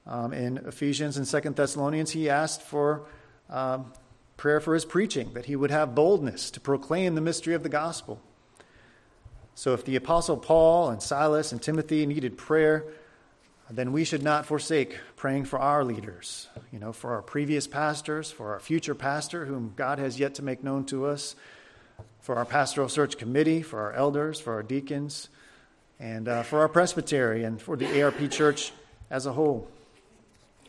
Um, 0.06 0.34
in 0.34 0.58
Ephesians 0.58 1.16
and 1.16 1.26
Second 1.26 1.56
Thessalonians, 1.56 2.10
he 2.10 2.28
asked 2.28 2.60
for 2.60 3.06
um, 3.48 3.92
prayer 4.36 4.60
for 4.60 4.74
his 4.74 4.84
preaching, 4.84 5.32
that 5.32 5.46
he 5.46 5.56
would 5.56 5.70
have 5.70 5.94
boldness 5.94 6.50
to 6.52 6.60
proclaim 6.60 7.14
the 7.14 7.20
mystery 7.22 7.54
of 7.54 7.62
the 7.62 7.68
gospel. 7.70 8.20
So, 9.54 9.72
if 9.72 9.84
the 9.84 9.96
Apostle 9.96 10.36
Paul 10.36 10.90
and 10.90 11.02
Silas 11.02 11.52
and 11.52 11.62
Timothy 11.62 12.04
needed 12.06 12.36
prayer, 12.36 12.84
then 13.70 13.92
we 13.92 14.04
should 14.04 14.22
not 14.22 14.46
forsake 14.46 14.98
praying 15.16 15.46
for 15.46 15.58
our 15.58 15.84
leaders, 15.84 16.48
you 16.70 16.78
know, 16.78 16.92
for 16.92 17.14
our 17.14 17.22
previous 17.22 17.66
pastors, 17.66 18.30
for 18.30 18.52
our 18.52 18.60
future 18.60 18.94
pastor, 18.94 19.46
whom 19.46 19.72
God 19.74 19.98
has 19.98 20.20
yet 20.20 20.34
to 20.34 20.42
make 20.42 20.62
known 20.62 20.84
to 20.86 21.06
us, 21.06 21.34
for 22.20 22.36
our 22.36 22.44
pastoral 22.44 22.88
search 22.88 23.16
committee, 23.16 23.62
for 23.62 23.80
our 23.80 23.92
elders, 23.92 24.38
for 24.38 24.52
our 24.52 24.62
deacons, 24.62 25.28
and 25.98 26.28
uh, 26.28 26.42
for 26.42 26.60
our 26.60 26.68
presbytery, 26.68 27.44
and 27.44 27.60
for 27.60 27.76
the 27.76 28.02
ARP 28.02 28.30
church 28.30 28.72
as 29.10 29.24
a 29.26 29.32
whole. 29.32 29.68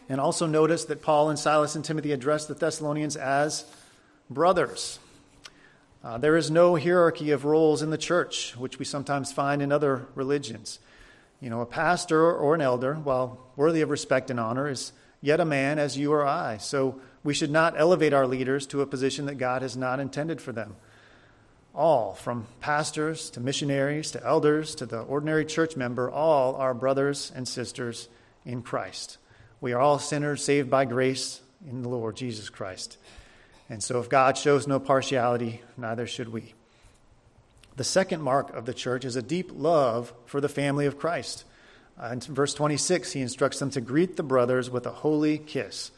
And 0.07 0.21
also 0.21 0.45
notice 0.45 0.85
that 0.85 1.01
Paul 1.01 1.29
and 1.29 1.39
Silas 1.39 1.75
and 1.75 1.83
Timothy 1.83 2.11
addressed 2.11 2.47
the 2.47 2.53
Thessalonians 2.53 3.17
as 3.17 3.65
brothers. 4.29 4.99
Uh, 6.03 6.17
there 6.17 6.37
is 6.37 6.51
no 6.51 6.75
hierarchy 6.75 7.31
of 7.31 7.43
roles 7.43 7.81
in 7.81 7.89
the 7.89 7.97
church, 7.97 8.55
which 8.55 8.77
we 8.77 8.85
sometimes 8.85 9.33
find 9.33 9.61
in 9.61 9.71
other 9.71 10.05
religions. 10.13 10.79
You 11.41 11.49
know, 11.49 11.61
a 11.61 11.65
pastor 11.65 12.31
or 12.33 12.55
an 12.55 12.61
elder, 12.61 12.95
while 12.95 13.39
worthy 13.55 13.81
of 13.81 13.89
respect 13.89 14.29
and 14.29 14.39
honor, 14.39 14.69
is 14.69 14.91
yet 15.21 15.39
a 15.39 15.45
man 15.45 15.79
as 15.79 15.97
you 15.97 16.13
or 16.13 16.25
I. 16.25 16.57
So 16.57 16.99
we 17.23 17.33
should 17.33 17.51
not 17.51 17.73
elevate 17.77 18.13
our 18.13 18.27
leaders 18.27 18.67
to 18.67 18.81
a 18.81 18.85
position 18.85 19.25
that 19.25 19.35
God 19.35 19.61
has 19.61 19.75
not 19.75 19.99
intended 19.99 20.41
for 20.41 20.51
them. 20.51 20.75
All, 21.73 22.13
from 22.13 22.47
pastors 22.61 23.29
to 23.31 23.41
missionaries 23.41 24.11
to 24.11 24.25
elders 24.25 24.75
to 24.75 24.85
the 24.85 25.01
ordinary 25.01 25.45
church 25.45 25.75
member, 25.75 26.09
all 26.09 26.55
are 26.55 26.73
brothers 26.73 27.31
and 27.35 27.47
sisters 27.47 28.07
in 28.45 28.61
Christ. 28.61 29.17
We 29.59 29.73
are 29.73 29.79
all 29.79 29.99
sinners 29.99 30.43
saved 30.43 30.69
by 30.69 30.85
grace 30.85 31.41
in 31.67 31.81
the 31.81 31.89
Lord 31.89 32.15
Jesus 32.15 32.49
Christ. 32.49 32.97
And 33.69 33.83
so 33.83 33.99
if 33.99 34.09
God 34.09 34.37
shows 34.37 34.67
no 34.67 34.79
partiality, 34.79 35.61
neither 35.75 36.07
should 36.07 36.29
we. 36.29 36.53
The 37.77 37.83
second 37.83 38.21
mark 38.21 38.53
of 38.53 38.65
the 38.65 38.73
church 38.73 39.03
is 39.03 39.15
a 39.15 39.21
deep 39.21 39.51
love 39.53 40.13
for 40.25 40.39
the 40.39 40.47
family 40.47 40.85
of 40.85 40.97
Christ. 40.97 41.43
Uh, 42.01 42.07
in 42.07 42.19
verse 42.21 42.53
26, 42.53 43.11
he 43.11 43.21
instructs 43.21 43.59
them 43.59 43.69
to 43.71 43.81
greet 43.81 44.15
the 44.15 44.23
brothers 44.23 44.69
with 44.69 44.85
a 44.85 44.91
holy 44.91 45.37
kiss. 45.37 45.91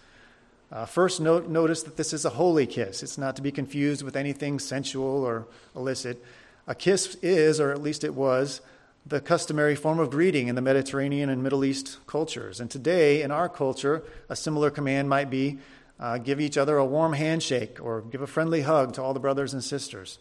Uh, 0.71 0.85
first, 0.85 1.21
note, 1.21 1.47
notice 1.47 1.83
that 1.83 1.95
this 1.95 2.13
is 2.13 2.25
a 2.25 2.31
holy 2.31 2.65
kiss. 2.65 3.03
It's 3.03 3.17
not 3.17 3.35
to 3.35 3.41
be 3.41 3.51
confused 3.51 4.03
with 4.03 4.15
anything 4.15 4.59
sensual 4.59 5.23
or 5.23 5.47
illicit. 5.75 6.23
A 6.67 6.75
kiss 6.75 7.15
is, 7.21 7.59
or 7.59 7.71
at 7.71 7.81
least 7.81 8.03
it 8.03 8.13
was, 8.13 8.61
the 9.05 9.21
customary 9.21 9.75
form 9.75 9.99
of 9.99 10.09
greeting 10.09 10.49
in 10.49 10.55
the 10.55 10.61
Mediterranean 10.61 11.29
and 11.29 11.41
Middle 11.41 11.63
East 11.63 11.99
cultures. 12.07 12.59
And 12.59 12.69
today, 12.69 13.21
in 13.21 13.31
our 13.31 13.47
culture, 13.47 14.03
a 14.29 14.35
similar 14.35 14.69
command 14.69 15.09
might 15.09 15.29
be 15.29 15.59
uh, 15.99 16.17
give 16.17 16.41
each 16.41 16.57
other 16.57 16.77
a 16.77 16.85
warm 16.85 17.13
handshake 17.13 17.79
or 17.81 18.01
give 18.01 18.21
a 18.21 18.27
friendly 18.27 18.61
hug 18.61 18.93
to 18.93 19.01
all 19.01 19.13
the 19.13 19.19
brothers 19.19 19.53
and 19.53 19.63
sisters. 19.63 20.19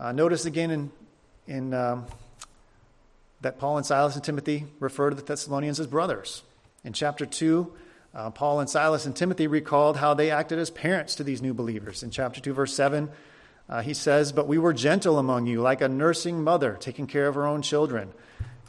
Uh, 0.00 0.12
notice 0.12 0.46
again 0.46 0.70
in, 0.70 0.90
in 1.46 1.74
um, 1.74 2.06
that 3.42 3.58
Paul 3.58 3.76
and 3.76 3.84
Silas 3.84 4.14
and 4.14 4.24
Timothy 4.24 4.64
refer 4.78 5.10
to 5.10 5.14
the 5.14 5.20
Thessalonians 5.20 5.78
as 5.78 5.86
brothers. 5.86 6.42
In 6.84 6.94
chapter 6.94 7.26
2, 7.26 7.70
uh, 8.14 8.30
Paul 8.30 8.60
and 8.60 8.70
Silas 8.70 9.04
and 9.04 9.14
Timothy 9.14 9.46
recalled 9.46 9.98
how 9.98 10.14
they 10.14 10.30
acted 10.30 10.58
as 10.58 10.70
parents 10.70 11.14
to 11.16 11.22
these 11.22 11.42
new 11.42 11.52
believers. 11.52 12.02
In 12.02 12.10
chapter 12.10 12.40
2, 12.40 12.54
verse 12.54 12.74
7, 12.74 13.10
uh, 13.68 13.82
he 13.82 13.92
says, 13.92 14.32
But 14.32 14.48
we 14.48 14.56
were 14.56 14.72
gentle 14.72 15.18
among 15.18 15.46
you, 15.46 15.60
like 15.60 15.82
a 15.82 15.88
nursing 15.88 16.42
mother 16.42 16.78
taking 16.80 17.06
care 17.06 17.28
of 17.28 17.34
her 17.34 17.46
own 17.46 17.60
children. 17.60 18.10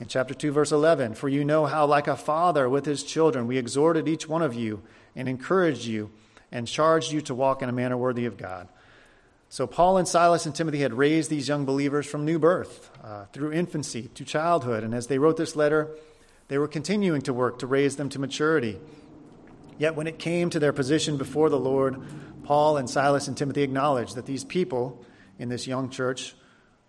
In 0.02 0.08
chapter 0.08 0.34
2, 0.34 0.52
verse 0.52 0.74
11, 0.74 1.14
For 1.14 1.30
you 1.30 1.46
know 1.46 1.66
how, 1.66 1.86
like 1.86 2.10
a 2.10 2.18
father 2.18 2.68
with 2.68 2.86
his 2.86 3.04
children, 3.04 3.48
we 3.48 3.58
exhorted 3.58 4.06
each 4.06 4.28
one 4.28 4.42
of 4.42 4.54
you 4.54 4.82
and 5.16 5.30
encouraged 5.30 5.86
you 5.86 6.12
and 6.52 6.68
charged 6.68 7.14
you 7.14 7.22
to 7.22 7.34
walk 7.34 7.62
in 7.62 7.70
a 7.70 7.72
manner 7.72 7.96
worthy 7.96 8.26
of 8.26 8.36
God. 8.36 8.68
So, 9.52 9.68
Paul 9.68 9.98
and 9.98 10.08
Silas 10.08 10.46
and 10.46 10.56
Timothy 10.56 10.80
had 10.80 10.94
raised 10.94 11.30
these 11.30 11.50
young 11.50 11.66
believers 11.66 12.08
from 12.08 12.24
new 12.24 12.40
birth, 12.40 12.90
uh, 13.04 13.26
through 13.34 13.52
infancy 13.52 14.04
to 14.16 14.24
childhood. 14.24 14.82
And 14.86 14.96
as 14.96 15.08
they 15.08 15.20
wrote 15.20 15.36
this 15.36 15.58
letter, 15.58 15.90
they 16.48 16.58
were 16.58 16.70
continuing 16.70 17.22
to 17.24 17.34
work 17.34 17.60
to 17.60 17.68
raise 17.68 17.98
them 17.98 18.08
to 18.12 18.20
maturity. 18.20 18.80
Yet, 19.78 19.98
when 19.98 20.08
it 20.08 20.18
came 20.18 20.50
to 20.52 20.60
their 20.60 20.72
position 20.72 21.18
before 21.18 21.50
the 21.50 21.60
Lord, 21.60 22.02
Paul 22.46 22.78
and 22.78 22.90
Silas 22.90 23.28
and 23.28 23.36
Timothy 23.36 23.62
acknowledged 23.62 24.16
that 24.16 24.26
these 24.26 24.46
people 24.46 25.04
in 25.38 25.50
this 25.50 25.68
young 25.68 25.90
church 25.90 26.34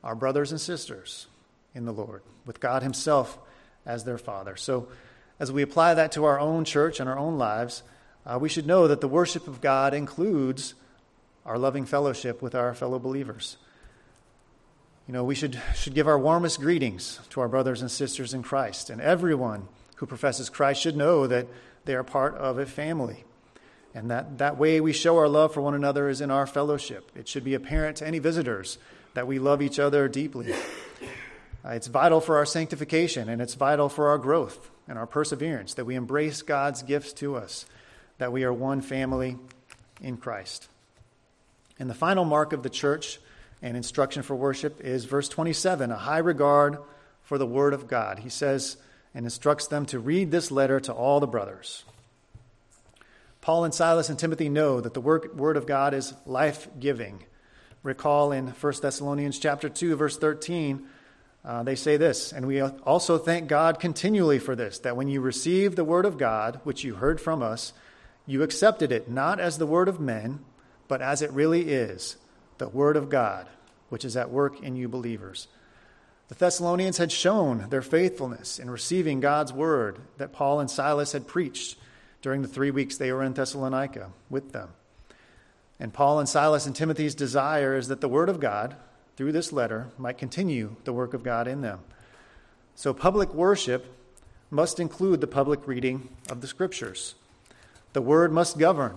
are 0.05 0.15
brothers 0.15 0.53
and 0.53 0.61
sisters 0.61 1.27
in 1.75 1.85
the 1.85 1.93
Lord, 1.93 2.23
with 2.47 2.61
God 2.61 2.85
Himself 2.85 3.41
as 3.85 4.05
their 4.05 4.19
Father. 4.19 4.55
So, 4.55 4.87
as 5.41 5.51
we 5.51 5.63
apply 5.63 5.95
that 5.95 6.13
to 6.13 6.27
our 6.27 6.39
own 6.39 6.65
church 6.65 7.01
and 7.01 7.09
our 7.09 7.19
own 7.19 7.39
lives, 7.39 7.83
uh, 8.25 8.39
we 8.41 8.49
should 8.49 8.69
know 8.69 8.87
that 8.87 9.01
the 9.01 9.09
worship 9.09 9.49
of 9.49 9.61
God 9.61 9.95
includes 9.95 10.75
our 11.45 11.59
loving 11.59 11.85
fellowship 11.85 12.41
with 12.43 12.55
our 12.55 12.75
fellow 12.75 12.99
believers. 12.99 13.57
You 15.07 15.15
know, 15.15 15.25
we 15.25 15.35
should, 15.35 15.61
should 15.75 15.95
give 15.95 16.07
our 16.07 16.19
warmest 16.19 16.61
greetings 16.61 17.21
to 17.31 17.41
our 17.41 17.49
brothers 17.49 17.81
and 17.81 17.91
sisters 17.91 18.35
in 18.35 18.43
Christ, 18.43 18.89
and 18.89 19.01
everyone 19.01 19.67
who 19.97 20.07
professes 20.07 20.49
Christ 20.49 20.81
should 20.81 20.97
know 20.97 21.27
that 21.27 21.49
they 21.85 21.95
are 21.95 22.05
part 22.05 22.35
of 22.37 22.59
a 22.59 22.67
family. 22.67 23.25
And 23.95 24.11
that, 24.11 24.39
that 24.39 24.57
way 24.57 24.81
we 24.81 24.93
show 24.93 25.19
our 25.19 25.29
love 25.29 25.53
for 25.53 25.61
one 25.61 25.75
another 25.75 26.09
is 26.09 26.21
in 26.21 26.31
our 26.31 26.47
fellowship. 26.47 27.11
It 27.15 27.29
should 27.29 27.45
be 27.45 27.55
apparent 27.55 27.99
to 27.99 28.07
any 28.07 28.21
visitors 28.21 28.79
that 29.15 29.27
we 29.27 29.39
love 29.39 29.61
each 29.61 29.79
other 29.79 30.09
deeply. 30.09 30.53
Uh, 31.65 31.71
it's 31.71 31.89
vital 31.89 32.21
for 32.21 32.39
our 32.39 32.47
sanctification, 32.47 33.29
and 33.29 33.43
it's 33.43 33.55
vital 33.55 33.89
for 33.89 34.09
our 34.09 34.19
growth 34.19 34.71
and 34.89 34.99
our 34.99 35.07
perseverance 35.07 35.75
that 35.75 35.85
we 35.85 35.95
embrace 35.95 36.43
God's 36.43 36.83
gifts 36.83 37.13
to 37.15 37.37
us, 37.37 37.67
that 38.19 38.33
we 38.33 38.45
are 38.45 38.53
one 38.53 38.81
family 38.81 39.37
in 40.01 40.17
Christ. 40.17 40.69
And 41.83 41.91
the 41.91 41.95
final 41.95 42.25
mark 42.25 42.53
of 42.53 42.63
the 42.63 42.71
church 42.71 43.19
and 43.61 43.77
instruction 43.77 44.23
for 44.23 44.37
worship 44.37 44.81
is 44.83 45.05
verse 45.05 45.29
27 45.29 45.91
a 45.91 45.97
high 45.97 46.19
regard 46.19 46.79
for 47.25 47.39
the 47.39 47.47
Word 47.47 47.75
of 47.75 47.89
God. 47.89 48.21
He 48.21 48.29
says 48.29 48.77
and 49.13 49.27
instructs 49.27 49.67
them 49.67 49.85
to 49.87 49.99
read 49.99 50.31
this 50.31 50.53
letter 50.53 50.79
to 50.79 50.93
all 50.93 51.19
the 51.19 51.27
brothers. 51.27 51.83
Paul 53.41 53.65
and 53.65 53.75
Silas 53.75 54.09
and 54.09 54.17
Timothy 54.17 54.49
know 54.49 54.81
that 54.81 54.95
the 54.95 55.01
Word 55.01 55.57
of 55.57 55.67
God 55.67 55.93
is 55.93 56.15
life 56.25 56.69
giving. 56.79 57.25
Recall 57.83 58.31
in 58.31 58.47
1 58.47 58.73
Thessalonians 58.81 59.41
chapter 59.41 59.69
2, 59.69 59.97
verse 59.97 60.17
13, 60.17 60.87
uh, 61.45 61.65
they 61.65 61.75
say 61.75 61.97
this, 61.97 62.33
and 62.33 62.47
we 62.47 62.61
also 62.61 63.19
thank 63.19 63.49
God 63.49 63.81
continually 63.81 64.39
for 64.39 64.55
this, 64.55 64.79
that 64.79 64.97
when 64.97 65.09
you 65.09 65.21
received 65.21 65.75
the 65.75 65.83
Word 65.83 66.05
of 66.05 66.17
God, 66.17 66.61
which 66.63 66.85
you 66.85 66.95
heard 66.95 67.21
from 67.21 67.43
us, 67.43 67.73
you 68.25 68.45
accepted 68.45 68.93
it 68.93 69.11
not 69.11 69.41
as 69.41 69.59
the 69.59 69.67
Word 69.67 69.89
of 69.89 69.99
men 69.99 70.45
but 70.93 71.01
as 71.01 71.23
it 71.23 71.33
really 71.33 71.71
is, 71.71 72.19
the 72.59 72.69
Word 72.69 72.99
of 72.99 73.09
God, 73.09 73.49
which 73.89 74.05
is 74.05 74.15
at 74.15 74.29
work 74.29 74.63
in 74.63 74.77
you 74.77 74.91
believers. 74.91 75.49
The 76.29 76.35
Thessalonians 76.35 76.99
had 76.99 77.11
shown 77.11 77.71
their 77.71 77.81
faithfulness 77.81 78.59
in 78.59 78.69
receiving 78.69 79.19
God's 79.19 79.55
Word 79.55 80.01
that 80.19 80.35
Paul 80.35 80.61
and 80.61 80.71
Silas 80.71 81.13
had 81.13 81.27
preached 81.27 81.79
during 82.21 82.43
the 82.43 82.49
three 82.49 82.71
weeks 82.71 82.99
they 82.99 83.11
were 83.11 83.23
in 83.23 83.33
Thessalonica 83.33 84.11
with 84.29 84.53
them. 84.53 84.69
And 85.81 85.95
Paul 85.95 86.19
and 86.19 86.29
Silas 86.29 86.67
and 86.67 86.77
Timothy's 86.77 87.15
desire 87.15 87.75
is 87.75 87.89
that 87.89 88.03
the 88.03 88.07
Word 88.07 88.29
of 88.29 88.39
God 88.39 88.77
through 89.17 89.33
this 89.33 89.51
letter, 89.51 89.89
might 89.97 90.19
continue 90.19 90.77
the 90.85 90.93
work 90.93 91.15
of 91.15 91.23
God 91.23 91.47
in 91.49 91.63
them. 91.63 91.79
So, 92.75 92.93
public 92.93 93.33
worship 93.33 93.87
must 94.51 94.79
include 94.79 95.23
the 95.23 95.27
public 95.27 95.67
reading 95.67 96.11
of 96.29 96.43
the 96.43 96.47
Scriptures. 96.47 97.15
The 97.95 98.03
Word 98.03 98.31
must 98.31 98.59
govern 98.59 98.97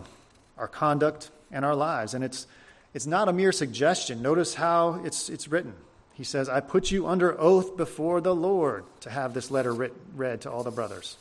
our 0.57 0.67
conduct 0.67 1.29
and 1.51 1.65
our 1.65 1.75
lives. 1.75 2.13
And 2.13 2.23
it's, 2.23 2.47
it's 2.93 3.05
not 3.05 3.27
a 3.27 3.33
mere 3.33 3.51
suggestion. 3.51 4.21
Notice 4.21 4.53
how 4.53 5.01
it's, 5.03 5.29
it's 5.29 5.47
written. 5.47 5.73
He 6.13 6.23
says, 6.23 6.47
I 6.47 6.61
put 6.61 6.91
you 6.91 7.07
under 7.07 7.39
oath 7.39 7.75
before 7.75 8.21
the 8.21 8.33
Lord 8.33 8.85
to 9.01 9.09
have 9.09 9.33
this 9.33 9.51
letter 9.51 9.73
writ- 9.73 9.93
read 10.15 10.41
to 10.41 10.51
all 10.51 10.63
the 10.63 10.71
brothers. 10.71 11.17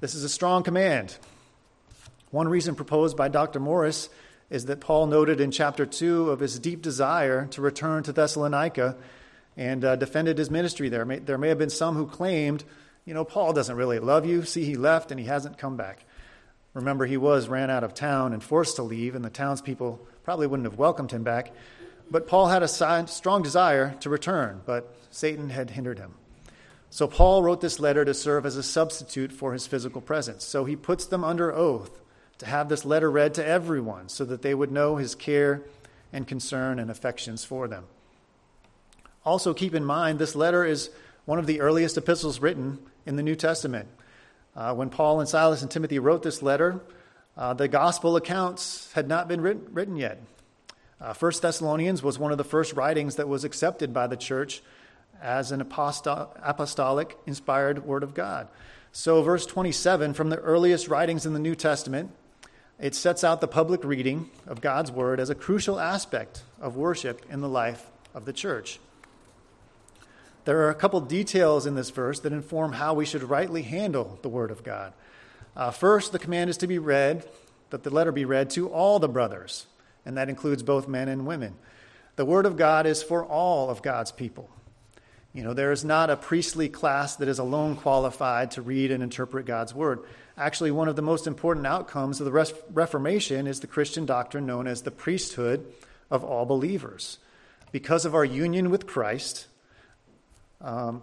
This 0.00 0.14
is 0.16 0.24
a 0.24 0.28
strong 0.28 0.64
command. 0.64 1.16
One 2.32 2.48
reason 2.48 2.74
proposed 2.74 3.16
by 3.16 3.28
Dr. 3.28 3.60
Morris 3.60 4.08
is 4.50 4.66
that 4.66 4.80
Paul 4.80 5.06
noted 5.06 5.40
in 5.40 5.50
chapter 5.52 5.86
2 5.86 6.30
of 6.30 6.40
his 6.40 6.58
deep 6.58 6.82
desire 6.82 7.46
to 7.52 7.62
return 7.62 8.02
to 8.02 8.12
Thessalonica 8.12 8.96
and 9.56 9.84
uh, 9.84 9.96
defended 9.96 10.38
his 10.38 10.50
ministry 10.50 10.88
there. 10.88 11.04
May, 11.04 11.20
there 11.20 11.38
may 11.38 11.48
have 11.48 11.58
been 11.58 11.70
some 11.70 11.94
who 11.94 12.06
claimed, 12.06 12.64
you 13.04 13.14
know, 13.14 13.24
Paul 13.24 13.52
doesn't 13.52 13.76
really 13.76 13.98
love 13.98 14.26
you. 14.26 14.44
See, 14.44 14.64
he 14.64 14.74
left 14.74 15.10
and 15.10 15.20
he 15.20 15.26
hasn't 15.26 15.58
come 15.58 15.76
back. 15.76 16.04
Remember, 16.74 17.04
he 17.04 17.16
was 17.16 17.48
ran 17.48 17.70
out 17.70 17.84
of 17.84 17.94
town 17.94 18.32
and 18.32 18.42
forced 18.42 18.76
to 18.76 18.82
leave, 18.82 19.14
and 19.14 19.24
the 19.24 19.30
townspeople 19.30 20.06
probably 20.24 20.46
wouldn't 20.46 20.66
have 20.66 20.78
welcomed 20.78 21.10
him 21.10 21.22
back. 21.22 21.52
But 22.10 22.26
Paul 22.26 22.48
had 22.48 22.62
a 22.62 23.06
strong 23.06 23.42
desire 23.42 23.94
to 24.00 24.10
return, 24.10 24.62
but 24.64 24.94
Satan 25.10 25.50
had 25.50 25.70
hindered 25.70 25.98
him. 25.98 26.14
So 26.90 27.06
Paul 27.06 27.42
wrote 27.42 27.60
this 27.60 27.80
letter 27.80 28.04
to 28.04 28.12
serve 28.12 28.44
as 28.44 28.56
a 28.56 28.62
substitute 28.62 29.32
for 29.32 29.52
his 29.54 29.66
physical 29.66 30.00
presence. 30.00 30.44
So 30.44 30.64
he 30.64 30.76
puts 30.76 31.06
them 31.06 31.24
under 31.24 31.52
oath 31.52 32.02
to 32.38 32.46
have 32.46 32.68
this 32.68 32.84
letter 32.84 33.10
read 33.10 33.34
to 33.34 33.46
everyone 33.46 34.08
so 34.08 34.24
that 34.26 34.42
they 34.42 34.54
would 34.54 34.70
know 34.70 34.96
his 34.96 35.14
care 35.14 35.62
and 36.12 36.26
concern 36.26 36.78
and 36.78 36.90
affections 36.90 37.44
for 37.44 37.68
them. 37.68 37.84
Also, 39.24 39.54
keep 39.54 39.74
in 39.74 39.84
mind, 39.84 40.18
this 40.18 40.34
letter 40.34 40.64
is 40.64 40.90
one 41.24 41.38
of 41.38 41.46
the 41.46 41.60
earliest 41.60 41.96
epistles 41.96 42.40
written 42.40 42.78
in 43.06 43.16
the 43.16 43.22
New 43.22 43.36
Testament. 43.36 43.88
Uh, 44.54 44.74
when 44.74 44.90
Paul 44.90 45.20
and 45.20 45.28
Silas 45.28 45.62
and 45.62 45.70
Timothy 45.70 45.98
wrote 45.98 46.22
this 46.22 46.42
letter, 46.42 46.80
uh, 47.36 47.54
the 47.54 47.68
gospel 47.68 48.16
accounts 48.16 48.92
had 48.92 49.08
not 49.08 49.28
been 49.28 49.40
written, 49.40 49.66
written 49.72 49.96
yet. 49.96 50.20
Uh, 51.00 51.12
First 51.14 51.42
Thessalonians 51.42 52.02
was 52.02 52.18
one 52.18 52.32
of 52.32 52.38
the 52.38 52.44
first 52.44 52.74
writings 52.74 53.16
that 53.16 53.28
was 53.28 53.44
accepted 53.44 53.94
by 53.94 54.06
the 54.06 54.16
church 54.16 54.62
as 55.20 55.52
an 55.52 55.60
apostol- 55.60 56.36
apostolic 56.42 57.16
inspired 57.26 57.86
word 57.86 58.02
of 58.02 58.14
God. 58.14 58.48
So, 58.92 59.22
verse 59.22 59.46
27 59.46 60.12
from 60.12 60.28
the 60.28 60.36
earliest 60.36 60.88
writings 60.88 61.24
in 61.24 61.32
the 61.32 61.38
New 61.38 61.54
Testament, 61.54 62.10
it 62.78 62.94
sets 62.94 63.24
out 63.24 63.40
the 63.40 63.48
public 63.48 63.84
reading 63.84 64.28
of 64.46 64.60
God's 64.60 64.92
word 64.92 65.18
as 65.18 65.30
a 65.30 65.34
crucial 65.34 65.80
aspect 65.80 66.42
of 66.60 66.76
worship 66.76 67.24
in 67.30 67.40
the 67.40 67.48
life 67.48 67.90
of 68.14 68.26
the 68.26 68.32
church. 68.32 68.78
There 70.44 70.62
are 70.62 70.70
a 70.70 70.74
couple 70.74 71.00
details 71.00 71.66
in 71.66 71.76
this 71.76 71.90
verse 71.90 72.18
that 72.20 72.32
inform 72.32 72.72
how 72.72 72.94
we 72.94 73.04
should 73.04 73.22
rightly 73.22 73.62
handle 73.62 74.18
the 74.22 74.28
Word 74.28 74.50
of 74.50 74.64
God. 74.64 74.92
Uh, 75.56 75.70
first, 75.70 76.10
the 76.10 76.18
command 76.18 76.50
is 76.50 76.56
to 76.58 76.66
be 76.66 76.78
read, 76.78 77.24
that 77.70 77.84
the 77.84 77.90
letter 77.90 78.10
be 78.10 78.24
read 78.24 78.50
to 78.50 78.68
all 78.68 78.98
the 78.98 79.08
brothers, 79.08 79.66
and 80.04 80.16
that 80.16 80.28
includes 80.28 80.62
both 80.62 80.88
men 80.88 81.08
and 81.08 81.26
women. 81.26 81.54
The 82.16 82.24
Word 82.24 82.44
of 82.44 82.56
God 82.56 82.86
is 82.86 83.02
for 83.02 83.24
all 83.24 83.70
of 83.70 83.82
God's 83.82 84.10
people. 84.10 84.50
You 85.32 85.44
know, 85.44 85.54
there 85.54 85.72
is 85.72 85.84
not 85.84 86.10
a 86.10 86.16
priestly 86.16 86.68
class 86.68 87.16
that 87.16 87.28
is 87.28 87.38
alone 87.38 87.76
qualified 87.76 88.50
to 88.52 88.62
read 88.62 88.90
and 88.90 89.02
interpret 89.02 89.46
God's 89.46 89.74
Word. 89.74 90.00
Actually, 90.36 90.72
one 90.72 90.88
of 90.88 90.96
the 90.96 91.02
most 91.02 91.26
important 91.26 91.66
outcomes 91.66 92.20
of 92.20 92.26
the 92.26 92.54
Reformation 92.70 93.46
is 93.46 93.60
the 93.60 93.66
Christian 93.66 94.06
doctrine 94.06 94.44
known 94.44 94.66
as 94.66 94.82
the 94.82 94.90
priesthood 94.90 95.72
of 96.10 96.24
all 96.24 96.44
believers. 96.44 97.18
Because 97.70 98.04
of 98.04 98.14
our 98.14 98.24
union 98.24 98.70
with 98.70 98.86
Christ, 98.86 99.46
um, 100.62 101.02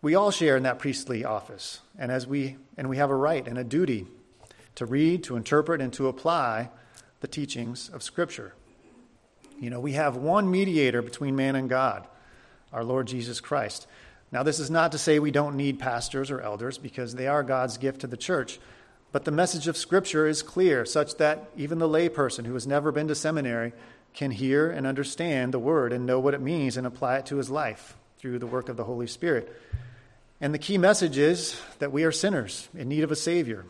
we 0.00 0.14
all 0.14 0.30
share 0.30 0.56
in 0.56 0.64
that 0.64 0.78
priestly 0.78 1.24
office, 1.24 1.80
and 1.98 2.10
as 2.10 2.26
we 2.26 2.56
and 2.76 2.88
we 2.88 2.96
have 2.96 3.10
a 3.10 3.14
right 3.14 3.46
and 3.46 3.56
a 3.56 3.64
duty 3.64 4.06
to 4.74 4.86
read, 4.86 5.22
to 5.24 5.36
interpret, 5.36 5.80
and 5.80 5.92
to 5.92 6.08
apply 6.08 6.70
the 7.20 7.28
teachings 7.28 7.88
of 7.90 8.02
Scripture. 8.02 8.54
You 9.60 9.70
know, 9.70 9.78
we 9.78 9.92
have 9.92 10.16
one 10.16 10.50
mediator 10.50 11.02
between 11.02 11.36
man 11.36 11.54
and 11.54 11.68
God, 11.68 12.06
our 12.72 12.82
Lord 12.82 13.06
Jesus 13.06 13.40
Christ. 13.40 13.86
Now, 14.32 14.42
this 14.42 14.58
is 14.58 14.70
not 14.70 14.92
to 14.92 14.98
say 14.98 15.18
we 15.18 15.30
don't 15.30 15.56
need 15.56 15.78
pastors 15.78 16.30
or 16.30 16.40
elders, 16.40 16.78
because 16.78 17.14
they 17.14 17.28
are 17.28 17.42
God's 17.42 17.76
gift 17.76 18.00
to 18.00 18.06
the 18.06 18.16
church. 18.16 18.58
But 19.12 19.24
the 19.24 19.30
message 19.30 19.68
of 19.68 19.76
Scripture 19.76 20.26
is 20.26 20.42
clear, 20.42 20.86
such 20.86 21.16
that 21.18 21.50
even 21.56 21.78
the 21.78 21.88
layperson 21.88 22.46
who 22.46 22.54
has 22.54 22.66
never 22.66 22.90
been 22.90 23.08
to 23.08 23.14
seminary 23.14 23.74
can 24.14 24.30
hear 24.30 24.70
and 24.70 24.86
understand 24.86 25.52
the 25.52 25.58
word 25.58 25.92
and 25.92 26.06
know 26.06 26.20
what 26.20 26.34
it 26.34 26.40
means 26.40 26.76
and 26.76 26.86
apply 26.86 27.18
it 27.18 27.26
to 27.26 27.36
his 27.36 27.50
life 27.50 27.96
through 28.18 28.38
the 28.38 28.46
work 28.46 28.68
of 28.68 28.76
the 28.76 28.84
Holy 28.84 29.06
Spirit. 29.06 29.54
And 30.40 30.52
the 30.52 30.58
key 30.58 30.78
message 30.78 31.18
is 31.18 31.60
that 31.78 31.92
we 31.92 32.04
are 32.04 32.12
sinners 32.12 32.68
in 32.76 32.88
need 32.88 33.04
of 33.04 33.12
a 33.12 33.16
Savior. 33.16 33.64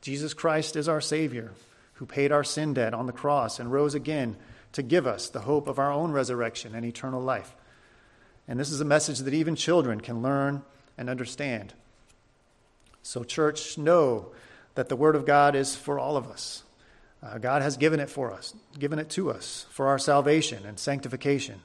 Jesus 0.00 0.34
Christ 0.34 0.76
is 0.76 0.88
our 0.88 1.00
Savior 1.00 1.52
who 1.94 2.06
paid 2.06 2.30
our 2.30 2.44
sin 2.44 2.74
debt 2.74 2.94
on 2.94 3.06
the 3.06 3.12
cross 3.12 3.58
and 3.58 3.72
rose 3.72 3.94
again 3.94 4.36
to 4.72 4.82
give 4.82 5.06
us 5.06 5.28
the 5.28 5.40
hope 5.40 5.66
of 5.66 5.78
our 5.78 5.90
own 5.90 6.12
resurrection 6.12 6.74
and 6.74 6.84
eternal 6.84 7.20
life. 7.20 7.54
And 8.46 8.58
this 8.58 8.70
is 8.70 8.80
a 8.80 8.84
message 8.84 9.18
that 9.20 9.34
even 9.34 9.56
children 9.56 10.00
can 10.00 10.22
learn 10.22 10.62
and 10.96 11.10
understand. 11.10 11.74
So, 13.02 13.24
church, 13.24 13.76
know 13.78 14.32
that 14.74 14.88
the 14.88 14.96
Word 14.96 15.16
of 15.16 15.26
God 15.26 15.56
is 15.56 15.74
for 15.74 15.98
all 15.98 16.16
of 16.16 16.28
us. 16.28 16.62
Uh, 17.22 17.38
God 17.38 17.62
has 17.62 17.76
given 17.76 18.00
it 18.00 18.10
for 18.10 18.32
us, 18.32 18.54
given 18.78 18.98
it 18.98 19.10
to 19.10 19.30
us 19.30 19.66
for 19.70 19.88
our 19.88 19.98
salvation 19.98 20.64
and 20.64 20.78
sanctification. 20.78 21.62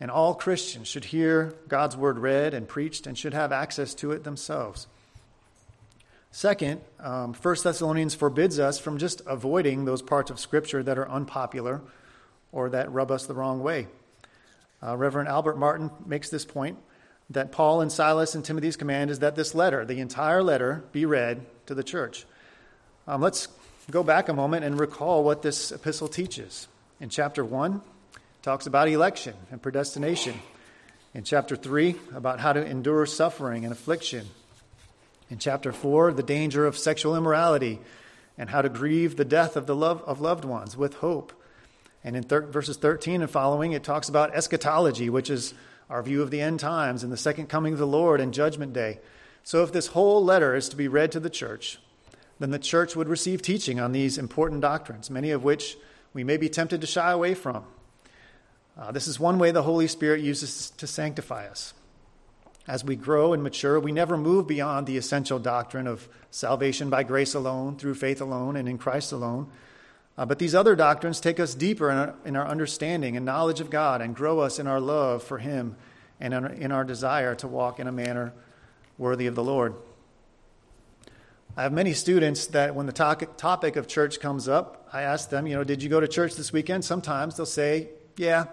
And 0.00 0.10
all 0.10 0.34
Christians 0.34 0.88
should 0.88 1.06
hear 1.06 1.54
God's 1.68 1.96
word 1.96 2.18
read 2.18 2.54
and 2.54 2.68
preached 2.68 3.06
and 3.06 3.16
should 3.16 3.34
have 3.34 3.50
access 3.50 3.94
to 3.94 4.12
it 4.12 4.24
themselves. 4.24 4.86
Second, 6.30 6.82
um, 7.00 7.32
1 7.32 7.56
Thessalonians 7.64 8.14
forbids 8.14 8.58
us 8.58 8.78
from 8.78 8.98
just 8.98 9.22
avoiding 9.26 9.86
those 9.86 10.02
parts 10.02 10.30
of 10.30 10.38
Scripture 10.38 10.82
that 10.82 10.98
are 10.98 11.08
unpopular 11.08 11.80
or 12.52 12.68
that 12.70 12.92
rub 12.92 13.10
us 13.10 13.26
the 13.26 13.34
wrong 13.34 13.62
way. 13.62 13.86
Uh, 14.82 14.96
Reverend 14.96 15.28
Albert 15.28 15.56
Martin 15.56 15.90
makes 16.04 16.28
this 16.28 16.44
point 16.44 16.78
that 17.30 17.52
Paul 17.52 17.80
and 17.80 17.90
Silas 17.90 18.34
and 18.34 18.44
Timothy's 18.44 18.76
command 18.76 19.10
is 19.10 19.20
that 19.20 19.34
this 19.34 19.54
letter, 19.54 19.84
the 19.84 19.98
entire 19.98 20.42
letter, 20.42 20.84
be 20.92 21.06
read 21.06 21.44
to 21.66 21.74
the 21.74 21.82
church. 21.82 22.26
Um, 23.06 23.22
let's 23.22 23.48
go 23.90 24.02
back 24.02 24.28
a 24.28 24.32
moment 24.32 24.64
and 24.64 24.78
recall 24.78 25.22
what 25.22 25.42
this 25.42 25.70
epistle 25.70 26.08
teaches. 26.08 26.68
In 27.00 27.08
chapter 27.08 27.44
1, 27.44 27.74
it 27.74 28.42
talks 28.42 28.66
about 28.66 28.88
election 28.88 29.34
and 29.50 29.62
predestination. 29.62 30.34
In 31.14 31.24
chapter 31.24 31.56
3, 31.56 31.94
about 32.14 32.40
how 32.40 32.52
to 32.52 32.64
endure 32.64 33.06
suffering 33.06 33.64
and 33.64 33.72
affliction. 33.72 34.26
In 35.30 35.38
chapter 35.38 35.72
4, 35.72 36.12
the 36.12 36.22
danger 36.22 36.66
of 36.66 36.76
sexual 36.76 37.16
immorality 37.16 37.80
and 38.38 38.50
how 38.50 38.62
to 38.62 38.68
grieve 38.68 39.16
the 39.16 39.24
death 39.24 39.56
of 39.56 39.66
the 39.66 39.76
love 39.76 40.02
of 40.02 40.20
loved 40.20 40.44
ones 40.44 40.76
with 40.76 40.94
hope. 40.94 41.32
And 42.04 42.16
in 42.16 42.22
thir- 42.22 42.42
verses 42.42 42.76
13 42.76 43.22
and 43.22 43.30
following, 43.30 43.72
it 43.72 43.82
talks 43.82 44.08
about 44.08 44.34
eschatology, 44.34 45.08
which 45.08 45.30
is 45.30 45.54
our 45.88 46.02
view 46.02 46.22
of 46.22 46.30
the 46.30 46.40
end 46.40 46.60
times 46.60 47.02
and 47.02 47.12
the 47.12 47.16
second 47.16 47.48
coming 47.48 47.72
of 47.72 47.78
the 47.78 47.86
Lord 47.86 48.20
and 48.20 48.34
judgment 48.34 48.72
day. 48.72 49.00
So 49.42 49.62
if 49.62 49.72
this 49.72 49.88
whole 49.88 50.24
letter 50.24 50.54
is 50.54 50.68
to 50.70 50.76
be 50.76 50.88
read 50.88 51.12
to 51.12 51.20
the 51.20 51.30
church, 51.30 51.78
then 52.38 52.50
the 52.50 52.58
church 52.58 52.94
would 52.94 53.08
receive 53.08 53.42
teaching 53.42 53.80
on 53.80 53.92
these 53.92 54.18
important 54.18 54.60
doctrines, 54.60 55.10
many 55.10 55.30
of 55.30 55.42
which 55.42 55.76
we 56.12 56.24
may 56.24 56.36
be 56.36 56.48
tempted 56.48 56.80
to 56.80 56.86
shy 56.86 57.10
away 57.10 57.34
from. 57.34 57.64
Uh, 58.78 58.92
this 58.92 59.06
is 59.06 59.18
one 59.18 59.38
way 59.38 59.50
the 59.50 59.62
Holy 59.62 59.86
Spirit 59.86 60.20
uses 60.20 60.70
to 60.70 60.86
sanctify 60.86 61.46
us. 61.46 61.72
As 62.68 62.84
we 62.84 62.96
grow 62.96 63.32
and 63.32 63.42
mature, 63.42 63.78
we 63.78 63.92
never 63.92 64.16
move 64.16 64.46
beyond 64.46 64.86
the 64.86 64.96
essential 64.96 65.38
doctrine 65.38 65.86
of 65.86 66.08
salvation 66.30 66.90
by 66.90 67.04
grace 67.04 67.32
alone, 67.34 67.76
through 67.76 67.94
faith 67.94 68.20
alone, 68.20 68.56
and 68.56 68.68
in 68.68 68.76
Christ 68.76 69.12
alone. 69.12 69.50
Uh, 70.18 70.26
but 70.26 70.38
these 70.38 70.54
other 70.54 70.74
doctrines 70.74 71.20
take 71.20 71.38
us 71.38 71.54
deeper 71.54 71.90
in 71.90 71.96
our, 71.96 72.14
in 72.24 72.36
our, 72.36 72.46
understanding 72.46 73.16
and 73.16 73.24
knowledge 73.24 73.60
of 73.60 73.70
God 73.70 74.00
and 74.00 74.16
grow 74.16 74.40
us 74.40 74.58
in 74.58 74.66
our 74.66 74.80
love 74.80 75.22
for 75.22 75.38
Him 75.38 75.76
and 76.20 76.34
in 76.34 76.44
our, 76.44 76.50
in 76.50 76.72
our 76.72 76.84
desire 76.84 77.34
to 77.36 77.46
walk 77.46 77.78
in 77.78 77.86
a 77.86 77.92
manner 77.92 78.32
worthy 78.98 79.26
of 79.26 79.34
the 79.34 79.44
Lord. 79.44 79.74
I 81.58 81.62
have 81.62 81.72
many 81.72 81.94
students 81.94 82.48
that 82.48 82.74
when 82.74 82.84
the 82.84 82.92
topic 82.92 83.76
of 83.76 83.88
church 83.88 84.20
comes 84.20 84.46
up, 84.46 84.86
I 84.92 85.02
ask 85.02 85.30
them, 85.30 85.46
you 85.46 85.54
know, 85.54 85.64
did 85.64 85.82
you 85.82 85.88
go 85.88 86.00
to 86.00 86.06
church 86.06 86.34
this 86.34 86.52
weekend? 86.52 86.84
Sometimes 86.84 87.36
they'll 87.36 87.46
say, 87.46 87.88
yeah. 88.18 88.44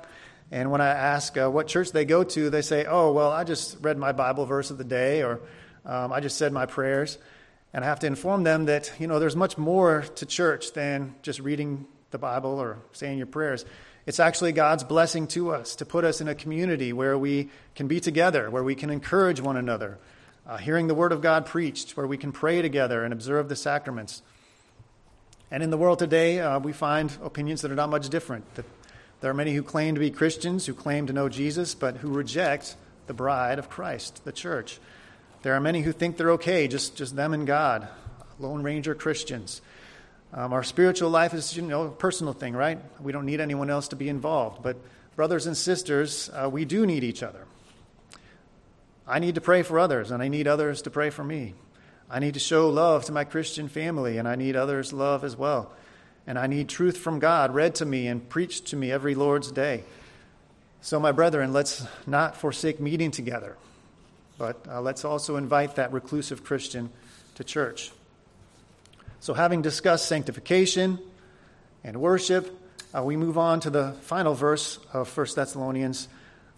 And 0.51 0.71
when 0.71 0.79
I 0.79 0.87
ask 0.87 1.37
uh, 1.37 1.49
what 1.49 1.67
church 1.67 1.91
they 1.91 2.05
go 2.05 2.23
to, 2.23 2.49
they 2.49 2.61
say, 2.61 2.85
oh, 2.85 3.11
well, 3.11 3.29
I 3.29 3.43
just 3.43 3.77
read 3.81 3.97
my 3.97 4.13
Bible 4.13 4.45
verse 4.45 4.71
of 4.71 4.77
the 4.77 4.85
day 4.85 5.21
or 5.21 5.41
um, 5.85 6.13
I 6.13 6.21
just 6.21 6.37
said 6.37 6.53
my 6.53 6.65
prayers. 6.65 7.17
And 7.73 7.83
I 7.83 7.89
have 7.89 7.99
to 7.99 8.07
inform 8.07 8.43
them 8.43 8.65
that, 8.65 8.89
you 8.99 9.07
know, 9.07 9.19
there's 9.19 9.35
much 9.35 9.57
more 9.57 10.03
to 10.15 10.25
church 10.25 10.71
than 10.71 11.15
just 11.23 11.41
reading 11.41 11.85
the 12.11 12.17
Bible 12.17 12.57
or 12.57 12.77
saying 12.93 13.17
your 13.17 13.27
prayers. 13.27 13.65
It's 14.05 14.21
actually 14.21 14.53
God's 14.53 14.85
blessing 14.85 15.27
to 15.29 15.51
us 15.51 15.75
to 15.77 15.85
put 15.85 16.05
us 16.05 16.21
in 16.21 16.29
a 16.29 16.35
community 16.35 16.93
where 16.93 17.17
we 17.17 17.49
can 17.75 17.89
be 17.89 17.99
together, 17.99 18.49
where 18.49 18.63
we 18.63 18.75
can 18.75 18.89
encourage 18.89 19.41
one 19.41 19.57
another, 19.57 19.97
uh, 20.47 20.57
hearing 20.57 20.87
the 20.87 20.95
Word 20.95 21.11
of 21.11 21.21
God 21.21 21.45
preached, 21.45 21.95
where 21.95 22.07
we 22.07 22.17
can 22.17 22.31
pray 22.31 22.61
together 22.61 23.03
and 23.03 23.13
observe 23.13 23.49
the 23.49 23.55
sacraments. 23.55 24.21
And 25.51 25.63
in 25.63 25.69
the 25.69 25.77
world 25.77 25.99
today, 25.99 26.39
uh, 26.39 26.59
we 26.59 26.73
find 26.73 27.15
opinions 27.23 27.61
that 27.61 27.71
are 27.71 27.75
not 27.75 27.89
much 27.89 28.09
different. 28.09 28.55
That 28.55 28.65
There 29.21 29.29
are 29.31 29.35
many 29.35 29.53
who 29.53 29.63
claim 29.63 29.95
to 29.95 29.99
be 29.99 30.11
Christians, 30.11 30.65
who 30.65 30.73
claim 30.73 31.07
to 31.07 31.13
know 31.13 31.29
Jesus, 31.29 31.75
but 31.75 31.97
who 31.97 32.09
reject 32.09 32.75
the 33.07 33.13
bride 33.13 33.59
of 33.59 33.69
Christ, 33.69 34.25
the 34.25 34.31
church. 34.31 34.79
There 35.43 35.53
are 35.53 35.61
many 35.61 35.81
who 35.81 35.91
think 35.91 36.17
they're 36.17 36.31
okay, 36.31 36.67
just, 36.67 36.95
just 36.95 37.15
them 37.15 37.33
and 37.33 37.45
God, 37.45 37.87
Lone 38.39 38.63
Ranger 38.63 38.95
Christians. 38.95 39.61
Um, 40.33 40.51
our 40.51 40.63
spiritual 40.63 41.09
life 41.09 41.33
is, 41.33 41.55
you 41.55 41.61
know, 41.61 41.83
a 41.83 41.89
personal 41.91 42.33
thing, 42.33 42.55
right? 42.55 42.79
We 42.99 43.11
don't 43.11 43.25
need 43.25 43.39
anyone 43.39 43.69
else 43.69 43.89
to 43.89 43.95
be 43.95 44.09
involved. 44.09 44.63
But, 44.63 44.77
brothers 45.15 45.45
and 45.45 45.55
sisters, 45.55 46.31
uh, 46.33 46.49
we 46.49 46.65
do 46.65 46.85
need 46.85 47.03
each 47.03 47.21
other. 47.21 47.45
I 49.07 49.19
need 49.19 49.35
to 49.35 49.41
pray 49.41 49.63
for 49.63 49.79
others, 49.79 50.11
and 50.11 50.23
I 50.23 50.29
need 50.29 50.47
others 50.47 50.81
to 50.83 50.89
pray 50.89 51.09
for 51.09 51.23
me. 51.23 51.55
I 52.09 52.19
need 52.19 52.35
to 52.35 52.39
show 52.39 52.69
love 52.69 53.05
to 53.05 53.11
my 53.11 53.23
Christian 53.23 53.67
family, 53.67 54.17
and 54.17 54.27
I 54.27 54.35
need 54.35 54.55
others' 54.55 54.93
love 54.93 55.23
as 55.23 55.35
well. 55.35 55.71
And 56.25 56.39
I 56.39 56.47
need 56.47 56.69
truth 56.69 56.97
from 56.97 57.19
God 57.19 57.53
read 57.53 57.75
to 57.75 57.85
me 57.85 58.07
and 58.07 58.27
preached 58.29 58.67
to 58.67 58.77
me 58.77 58.91
every 58.91 59.15
Lord's 59.15 59.51
day. 59.51 59.83
So, 60.81 60.99
my 60.99 61.11
brethren, 61.11 61.53
let's 61.53 61.85
not 62.05 62.37
forsake 62.37 62.79
meeting 62.79 63.11
together, 63.11 63.57
but 64.37 64.65
uh, 64.69 64.81
let's 64.81 65.05
also 65.05 65.37
invite 65.37 65.75
that 65.75 65.91
reclusive 65.91 66.43
Christian 66.43 66.89
to 67.35 67.43
church. 67.43 67.91
So, 69.19 69.33
having 69.33 69.61
discussed 69.61 70.07
sanctification 70.07 70.99
and 71.83 71.99
worship, 71.99 72.57
uh, 72.95 73.03
we 73.03 73.17
move 73.17 73.37
on 73.37 73.59
to 73.61 73.69
the 73.69 73.93
final 74.01 74.33
verse 74.33 74.77
of 74.93 75.15
1 75.17 75.27
Thessalonians 75.35 76.07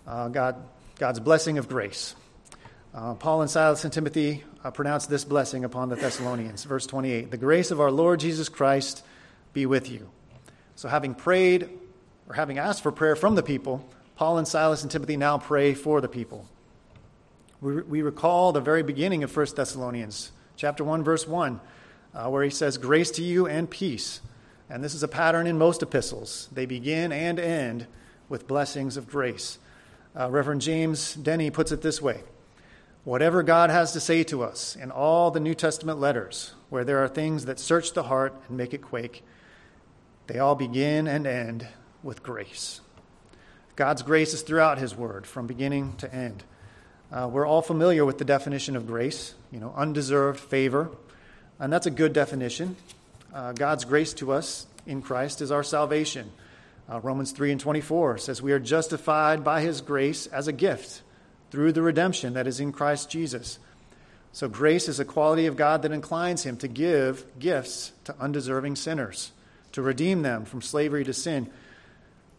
uh, 0.07 0.27
God, 0.27 0.55
God's 0.97 1.19
blessing 1.19 1.57
of 1.57 1.69
grace. 1.69 2.15
Uh, 2.95 3.13
Paul 3.13 3.41
and 3.41 3.51
Silas 3.51 3.83
and 3.83 3.91
Timothy 3.91 4.45
uh, 4.63 4.71
pronounced 4.71 5.09
this 5.09 5.25
blessing 5.25 5.65
upon 5.65 5.89
the 5.89 5.97
Thessalonians. 5.97 6.63
Verse 6.63 6.87
28 6.87 7.29
The 7.29 7.35
grace 7.35 7.69
of 7.69 7.81
our 7.81 7.91
Lord 7.91 8.21
Jesus 8.21 8.47
Christ 8.47 9.03
be 9.51 9.65
with 9.65 9.91
you. 9.91 10.09
So, 10.75 10.87
having 10.87 11.13
prayed 11.13 11.69
or 12.29 12.35
having 12.35 12.57
asked 12.57 12.81
for 12.81 12.93
prayer 12.93 13.17
from 13.17 13.35
the 13.35 13.43
people, 13.43 13.85
Paul 14.15 14.37
and 14.37 14.47
Silas 14.47 14.81
and 14.81 14.89
Timothy 14.89 15.17
now 15.17 15.37
pray 15.37 15.73
for 15.73 15.99
the 15.99 16.07
people. 16.07 16.47
We, 17.59 17.81
we 17.81 18.01
recall 18.01 18.53
the 18.53 18.61
very 18.61 18.81
beginning 18.81 19.25
of 19.25 19.35
1 19.35 19.47
Thessalonians, 19.57 20.31
chapter 20.55 20.85
1, 20.85 21.03
verse 21.03 21.27
1, 21.27 21.59
uh, 22.13 22.29
where 22.29 22.45
he 22.45 22.49
says, 22.49 22.77
Grace 22.77 23.11
to 23.11 23.23
you 23.23 23.45
and 23.45 23.69
peace. 23.69 24.21
And 24.69 24.81
this 24.81 24.93
is 24.93 25.03
a 25.03 25.09
pattern 25.09 25.47
in 25.47 25.57
most 25.57 25.83
epistles. 25.83 26.47
They 26.49 26.65
begin 26.65 27.11
and 27.11 27.41
end 27.41 27.87
with 28.29 28.47
blessings 28.47 28.95
of 28.95 29.09
grace. 29.09 29.59
Uh, 30.17 30.31
Reverend 30.31 30.61
James 30.61 31.17
Denney 31.17 31.51
puts 31.51 31.73
it 31.73 31.81
this 31.81 32.01
way 32.01 32.23
Whatever 33.05 33.43
God 33.43 33.69
has 33.69 33.91
to 33.91 33.99
say 33.99 34.23
to 34.25 34.41
us 34.41 34.75
in 34.75 34.89
all 34.89 35.29
the 35.29 35.39
New 35.39 35.53
Testament 35.53 35.99
letters, 35.99 36.55
where 36.69 36.83
there 36.83 37.03
are 37.03 37.07
things 37.07 37.45
that 37.45 37.59
search 37.59 37.93
the 37.93 38.01
heart 38.01 38.33
and 38.47 38.57
make 38.57 38.73
it 38.73 38.81
quake, 38.81 39.23
they 40.25 40.39
all 40.39 40.55
begin 40.55 41.07
and 41.07 41.27
end 41.27 41.67
with 42.01 42.23
grace. 42.23 42.81
God's 43.75 44.01
grace 44.01 44.33
is 44.33 44.41
throughout 44.41 44.79
His 44.79 44.95
Word, 44.95 45.27
from 45.27 45.45
beginning 45.45 45.95
to 45.97 46.11
end. 46.11 46.43
Uh, 47.11 47.29
we're 47.31 47.45
all 47.45 47.61
familiar 47.61 48.03
with 48.03 48.17
the 48.17 48.25
definition 48.25 48.75
of 48.75 48.87
grace, 48.87 49.35
you 49.51 49.59
know, 49.59 49.71
undeserved 49.75 50.39
favor, 50.39 50.89
and 51.59 51.71
that's 51.71 51.85
a 51.85 51.91
good 51.91 52.11
definition. 52.11 52.75
Uh, 53.31 53.51
God's 53.51 53.85
grace 53.85 54.13
to 54.15 54.31
us 54.31 54.65
in 54.87 55.03
Christ 55.03 55.41
is 55.41 55.51
our 55.51 55.63
salvation. 55.63 56.31
Uh, 56.89 56.99
Romans 57.01 57.33
3 57.33 57.51
and 57.51 57.61
24 57.61 58.17
says, 58.17 58.41
We 58.41 58.51
are 58.51 58.59
justified 58.59 59.43
by 59.43 59.61
His 59.61 59.81
grace 59.81 60.25
as 60.25 60.47
a 60.47 60.51
gift 60.51 61.03
through 61.55 61.71
the 61.71 61.81
redemption 61.81 62.33
that 62.33 62.47
is 62.47 62.59
in 62.59 62.73
Christ 62.73 63.09
Jesus. 63.09 63.59
So, 64.33 64.49
grace 64.49 64.89
is 64.89 64.99
a 64.99 65.05
quality 65.05 65.45
of 65.45 65.55
God 65.55 65.83
that 65.83 65.93
inclines 65.93 66.43
him 66.43 66.57
to 66.57 66.67
give 66.67 67.25
gifts 67.39 67.93
to 68.03 68.15
undeserving 68.19 68.75
sinners, 68.75 69.31
to 69.71 69.81
redeem 69.81 70.21
them 70.21 70.43
from 70.43 70.61
slavery 70.61 71.05
to 71.05 71.13
sin. 71.13 71.49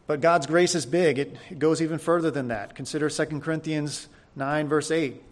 But 0.07 0.21
God's 0.21 0.47
grace 0.47 0.75
is 0.75 0.85
big, 0.85 1.19
it, 1.19 1.35
it 1.49 1.59
goes 1.59 1.81
even 1.81 1.99
further 1.99 2.31
than 2.31 2.49
that. 2.49 2.75
Consider 2.75 3.09
2 3.09 3.41
Corinthians 3.41 4.07
9, 4.37 4.69
verse 4.69 4.91
8. 4.91 5.23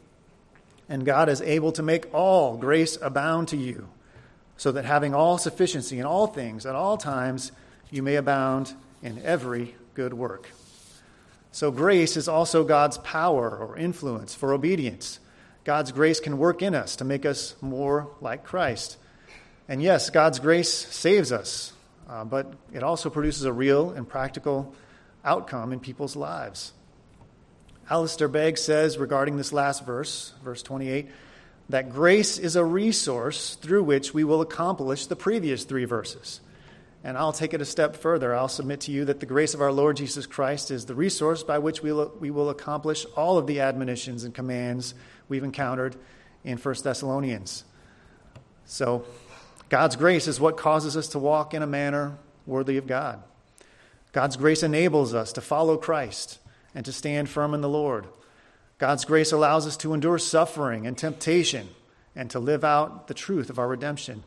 And 0.89 1.05
God 1.05 1.29
is 1.29 1.43
able 1.43 1.73
to 1.73 1.83
make 1.83 2.13
all 2.15 2.57
grace 2.57 2.97
abound 3.03 3.49
to 3.49 3.59
you, 3.59 3.87
so 4.57 4.73
that 4.73 4.87
having 4.87 5.15
all 5.15 5.37
sufficiency 5.37 5.99
in 5.99 6.07
all 6.07 6.27
things 6.27 6.65
at 6.65 6.75
all 6.75 6.97
times, 6.97 7.53
you 7.91 8.03
may 8.03 8.17
abound 8.17 8.73
in 9.03 9.21
every 9.23 9.75
good 9.93 10.15
work. 10.15 10.49
So, 11.55 11.71
grace 11.71 12.17
is 12.17 12.27
also 12.27 12.65
God's 12.65 12.99
power 12.99 13.49
or 13.49 13.79
influence 13.79 14.35
for 14.35 14.53
obedience. 14.53 15.21
God's 15.63 15.93
grace 15.93 16.19
can 16.19 16.37
work 16.37 16.63
in 16.63 16.75
us 16.75 16.97
to 16.97 17.05
make 17.05 17.25
us 17.25 17.55
more 17.61 18.11
like 18.21 18.43
Christ. 18.43 18.97
And 19.69 19.81
yes, 19.81 20.11
God's 20.11 20.41
grace 20.41 20.69
saves 20.69 21.31
us, 21.31 21.73
uh, 22.11 22.25
but 22.25 22.53
it 22.73 22.83
also 22.83 23.09
produces 23.09 23.45
a 23.45 23.53
real 23.53 23.91
and 23.91 24.09
practical 24.09 24.75
outcome 25.25 25.73
in 25.73 25.79
people's 25.79 26.17
lives. 26.17 26.73
Alistair 27.89 28.27
Begg 28.27 28.59
says 28.59 28.99
regarding 28.99 29.37
this 29.37 29.53
last 29.53 29.87
verse, 29.87 30.33
verse 30.43 30.61
28, 30.61 31.07
that 31.69 31.93
grace 31.93 32.37
is 32.37 32.57
a 32.57 32.65
resource 32.65 33.55
through 33.55 33.85
which 33.85 34.13
we 34.13 34.25
will 34.25 34.41
accomplish 34.41 35.07
the 35.07 35.15
previous 35.15 35.63
three 35.63 35.85
verses. 35.85 36.41
And 37.05 37.19
I'll 37.19 37.35
take 37.35 37.53
it 37.53 37.61
a 37.61 37.67
step 37.67 37.97
further. 37.97 38.35
I'll 38.35 38.49
submit 38.49 38.81
to 38.81 38.91
you 38.91 39.05
that 39.05 39.21
the 39.21 39.27
grace 39.27 39.53
of 39.53 39.61
our 39.61 39.71
Lord 39.71 39.99
Jesus 39.99 40.25
Christ 40.25 40.71
is 40.71 40.87
the 40.87 40.95
resource 40.95 41.43
by 41.43 41.59
which 41.59 41.83
we 41.83 41.93
will, 41.93 42.11
we 42.19 42.31
will 42.31 42.49
accomplish 42.49 43.05
all 43.15 43.37
of 43.37 43.47
the 43.47 43.61
admonitions 43.61 44.25
and 44.25 44.35
commands 44.35 44.95
we've 45.29 45.45
encountered 45.45 45.97
in 46.45 46.57
1 46.57 46.75
Thessalonians. 46.83 47.65
So, 48.65 49.05
God's 49.69 49.97
grace 49.97 50.27
is 50.27 50.41
what 50.41 50.57
causes 50.57 50.97
us 50.97 51.09
to 51.09 51.19
walk 51.19 51.53
in 51.53 51.63
a 51.63 51.67
manner 51.67 52.17
worthy 52.47 52.79
of 52.79 52.87
God. 52.87 53.23
God's 54.13 54.37
grace 54.37 54.63
enables 54.63 55.13
us 55.13 55.33
to 55.35 55.41
follow 55.41 55.77
Christ 55.77 56.39
and 56.75 56.87
to 56.87 56.93
stand 56.93 57.29
firm 57.29 57.53
in 57.53 57.61
the 57.61 57.69
Lord. 57.69 58.07
God's 58.79 59.05
grace 59.05 59.33
allows 59.33 59.67
us 59.67 59.77
to 59.79 59.93
endure 59.93 60.19
suffering 60.19 60.87
and 60.87 60.97
temptation 60.97 61.69
and 62.17 62.31
to 62.31 62.39
live 62.39 62.65
out 62.65 63.09
the 63.09 63.15
truth 63.15 63.51
of 63.51 63.59
our 63.59 63.69
redemption. 63.69 64.23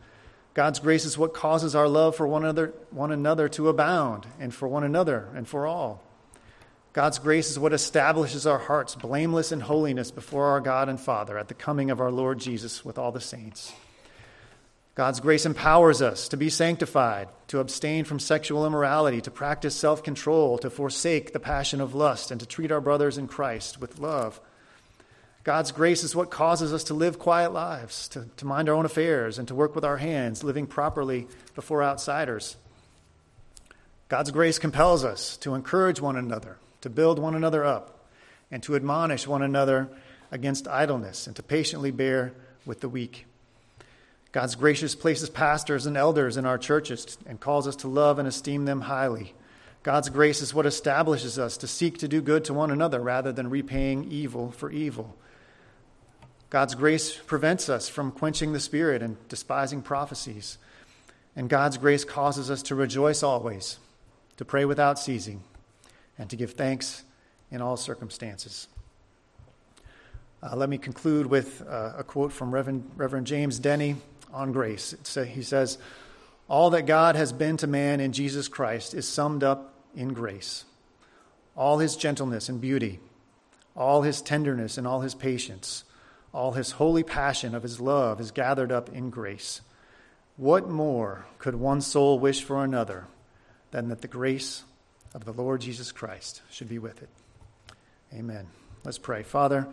God's 0.58 0.80
grace 0.80 1.06
is 1.06 1.20
what 1.20 1.36
causes 1.36 1.76
our 1.76 1.88
love 1.88 2.16
for 2.16 2.28
one 2.28 2.44
another, 2.44 2.74
one 2.90 3.12
another 3.12 3.48
to 3.50 3.70
abound, 3.70 4.26
and 4.40 4.52
for 4.52 4.68
one 4.68 4.84
another 4.84 5.28
and 5.36 5.48
for 5.48 5.68
all. 5.68 6.04
God's 6.94 7.20
grace 7.20 7.52
is 7.52 7.60
what 7.60 7.74
establishes 7.74 8.48
our 8.48 8.58
hearts 8.58 8.96
blameless 8.96 9.52
in 9.52 9.60
holiness 9.60 10.10
before 10.10 10.46
our 10.46 10.60
God 10.60 10.90
and 10.90 11.00
Father 11.00 11.38
at 11.38 11.48
the 11.48 11.54
coming 11.54 11.92
of 11.92 12.02
our 12.02 12.10
Lord 12.10 12.40
Jesus 12.40 12.84
with 12.84 12.98
all 12.98 13.12
the 13.12 13.22
saints. 13.22 13.72
God's 14.96 15.20
grace 15.20 15.46
empowers 15.46 16.02
us 16.02 16.28
to 16.30 16.38
be 16.38 16.50
sanctified, 16.50 17.30
to 17.50 17.60
abstain 17.60 18.04
from 18.04 18.18
sexual 18.18 18.66
immorality, 18.66 19.22
to 19.22 19.30
practice 19.30 19.76
self 19.76 20.02
control, 20.02 20.58
to 20.58 20.72
forsake 20.72 21.34
the 21.34 21.40
passion 21.40 21.82
of 21.82 21.94
lust, 21.94 22.32
and 22.32 22.40
to 22.40 22.48
treat 22.48 22.72
our 22.72 22.82
brothers 22.82 23.20
in 23.20 23.28
Christ 23.28 23.80
with 23.80 24.00
love. 24.00 24.42
God's 25.48 25.72
grace 25.72 26.04
is 26.04 26.14
what 26.14 26.30
causes 26.30 26.74
us 26.74 26.84
to 26.84 26.94
live 26.94 27.20
quiet 27.20 27.54
lives, 27.54 28.10
to, 28.10 28.26
to 28.36 28.46
mind 28.46 28.68
our 28.68 28.76
own 28.76 28.84
affairs, 28.84 29.40
and 29.40 29.48
to 29.48 29.56
work 29.56 29.76
with 29.76 29.86
our 29.86 29.96
hands, 29.96 30.44
living 30.44 30.68
properly 30.68 31.26
before 31.56 31.82
outsiders. 31.82 32.58
God's 34.10 34.30
grace 34.32 34.60
compels 34.60 35.06
us 35.06 35.38
to 35.38 35.56
encourage 35.56 36.02
one 36.02 36.18
another, 36.18 36.58
to 36.82 36.90
build 36.90 37.18
one 37.18 37.34
another 37.34 37.64
up, 37.64 38.10
and 38.52 38.62
to 38.64 38.76
admonish 38.76 39.26
one 39.26 39.42
another 39.42 39.88
against 40.32 40.68
idleness, 40.68 41.28
and 41.28 41.36
to 41.38 41.44
patiently 41.44 41.92
bear 41.92 42.34
with 42.66 42.82
the 42.82 42.90
weak. 42.90 43.26
God's 44.34 44.56
gracious 44.56 44.96
places 44.96 45.30
pastors 45.30 45.86
and 45.86 45.96
elders 45.96 46.36
in 46.36 46.46
our 46.46 46.58
churches 46.58 47.18
and 47.26 47.40
calls 47.40 47.70
us 47.70 47.78
to 47.78 47.88
love 47.88 48.20
and 48.20 48.28
esteem 48.28 48.66
them 48.66 48.82
highly. 48.82 49.34
God's 49.82 50.10
grace 50.10 50.42
is 50.42 50.54
what 50.54 50.66
establishes 50.66 51.40
us 51.40 51.56
to 51.56 51.68
seek 51.68 52.00
to 52.00 52.10
do 52.10 52.20
good 52.20 52.44
to 52.44 52.54
one 52.54 52.70
another 52.70 53.00
rather 53.00 53.32
than 53.32 53.50
repaying 53.50 54.12
evil 54.12 54.52
for 54.52 54.70
evil. 54.70 55.16
God's 56.50 56.76
grace 56.76 57.14
prevents 57.16 57.68
us 57.68 57.90
from 57.90 58.12
quenching 58.12 58.54
the 58.54 58.60
Spirit 58.60 59.02
and 59.02 59.18
despising 59.28 59.82
prophecies. 59.82 60.58
And 61.36 61.50
God's 61.50 61.78
grace 61.78 62.06
causes 62.06 62.50
us 62.50 62.64
to 62.64 62.76
rejoice 62.76 63.22
always, 63.22 63.80
to 64.38 64.46
pray 64.46 64.64
without 64.64 64.98
ceasing, 64.98 65.44
and 66.18 66.30
to 66.30 66.38
give 66.38 66.54
thanks 66.54 67.04
in 67.52 67.62
all 67.62 67.76
circumstances. 67.76 68.68
Uh, 70.42 70.56
let 70.56 70.70
me 70.70 70.78
conclude 70.78 71.28
with 71.28 71.64
uh, 71.68 71.94
a 71.98 72.04
quote 72.04 72.32
from 72.32 72.54
Reverend, 72.54 72.92
Reverend 72.96 73.28
James 73.28 73.60
Denney 73.60 73.98
on 74.32 74.52
grace. 74.54 74.96
he 75.16 75.42
says, 75.42 75.78
All 76.48 76.70
that 76.70 76.84
God 76.84 77.16
has 77.16 77.34
been 77.34 77.58
to 77.58 77.68
man 77.68 78.00
in 78.00 78.14
Jesus 78.14 78.48
Christ 78.48 78.94
is 78.94 79.08
summed 79.08 79.44
up 79.44 79.74
in 79.96 80.14
grace. 80.14 80.64
All 81.58 81.80
his 81.80 81.96
gentleness 81.96 82.50
and 82.50 82.62
beauty, 82.62 83.00
all 83.76 84.04
his 84.04 84.22
tenderness 84.22 84.78
and 84.78 84.88
all 84.88 85.02
his 85.02 85.16
patience 85.16 85.84
all 86.34 86.54
his 86.54 86.72
holy 86.72 87.04
passion 87.04 87.56
of 87.56 87.64
his 87.64 87.80
love 87.80 88.20
is 88.20 88.32
gathered 88.32 88.72
up 88.72 88.90
in 88.90 89.10
grace. 89.10 89.62
What 90.36 90.70
more 90.70 91.26
could 91.40 91.56
one 91.56 91.82
soul 91.82 92.20
wish 92.20 92.44
for 92.44 92.64
another 92.64 93.06
than 93.72 93.90
that 93.90 94.02
the 94.02 94.08
grace 94.08 94.64
of 95.14 95.26
the 95.26 95.34
Lord 95.34 95.62
Jesus 95.62 95.92
Christ 95.92 96.42
should 96.52 96.70
be 96.70 96.80
with 96.80 97.02
it? 97.02 97.10
Amen. 98.14 98.48
Let's 98.84 98.98
pray. 98.98 99.24
Father, 99.24 99.68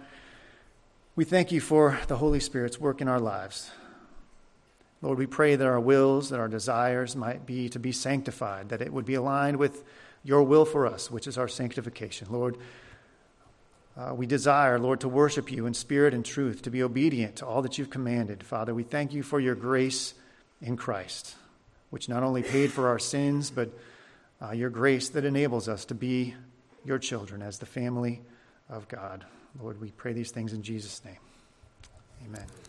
we 1.16 1.24
thank 1.24 1.52
you 1.52 1.61
for 1.61 1.98
the 2.09 2.16
Holy 2.16 2.40
Spirit's 2.40 2.80
work 2.80 3.00
in 3.00 3.09
our 3.09 3.20
lives. 3.20 3.70
Lord, 5.02 5.18
we 5.18 5.26
pray 5.26 5.55
that 5.55 5.66
our 5.66 5.78
wills, 5.78 6.30
that 6.30 6.40
our 6.40 6.48
desires 6.48 7.14
might 7.14 7.44
be 7.44 7.68
to 7.68 7.78
be 7.78 7.92
sanctified, 7.92 8.70
that 8.70 8.80
it 8.80 8.92
would 8.92 9.05
be 9.05 9.14
aligned 9.14 9.59
with 9.59 9.84
your 10.24 10.42
will 10.42 10.64
for 10.64 10.86
us, 10.86 11.11
which 11.11 11.26
is 11.26 11.36
our 11.36 11.46
sanctification. 11.46 12.28
Lord, 12.30 12.57
uh, 13.97 14.12
we 14.14 14.26
desire, 14.26 14.78
Lord, 14.78 15.01
to 15.01 15.09
worship 15.09 15.53
you 15.53 15.66
in 15.66 15.74
spirit 15.74 16.14
and 16.14 16.24
truth, 16.24 16.62
to 16.62 16.70
be 16.70 16.82
obedient 16.82 17.36
to 17.36 17.47
all 17.47 17.62
that 17.62 17.78
you've 17.78 17.90
commanded. 17.90 18.42
Father, 18.42 18.74
we 18.74 18.82
thank 18.82 19.12
you 19.12 19.22
for 19.22 19.38
your 19.38 19.55
grace 19.55 20.14
in 20.61 20.76
Christ, 20.76 21.36
which 21.90 22.09
not 22.09 22.22
only 22.22 22.42
paid 22.42 22.72
for 22.72 22.88
our 22.88 22.99
sins, 22.99 23.51
but 23.51 23.70
uh, 24.42 24.51
your 24.51 24.70
grace 24.70 25.11
that 25.11 25.24
enables 25.24 25.68
us 25.68 25.84
to 25.86 25.95
be 25.95 26.34
your 26.84 26.99
children 26.99 27.40
as 27.40 27.59
the 27.59 27.66
family 27.66 28.20
of 28.68 28.88
God. 28.88 29.24
Lord, 29.61 29.80
we 29.80 29.90
pray 29.92 30.12
these 30.12 30.32
things 30.32 30.53
in 30.53 30.62
Jesus' 30.62 31.05
name. 31.05 31.18
Amen. 32.26 32.64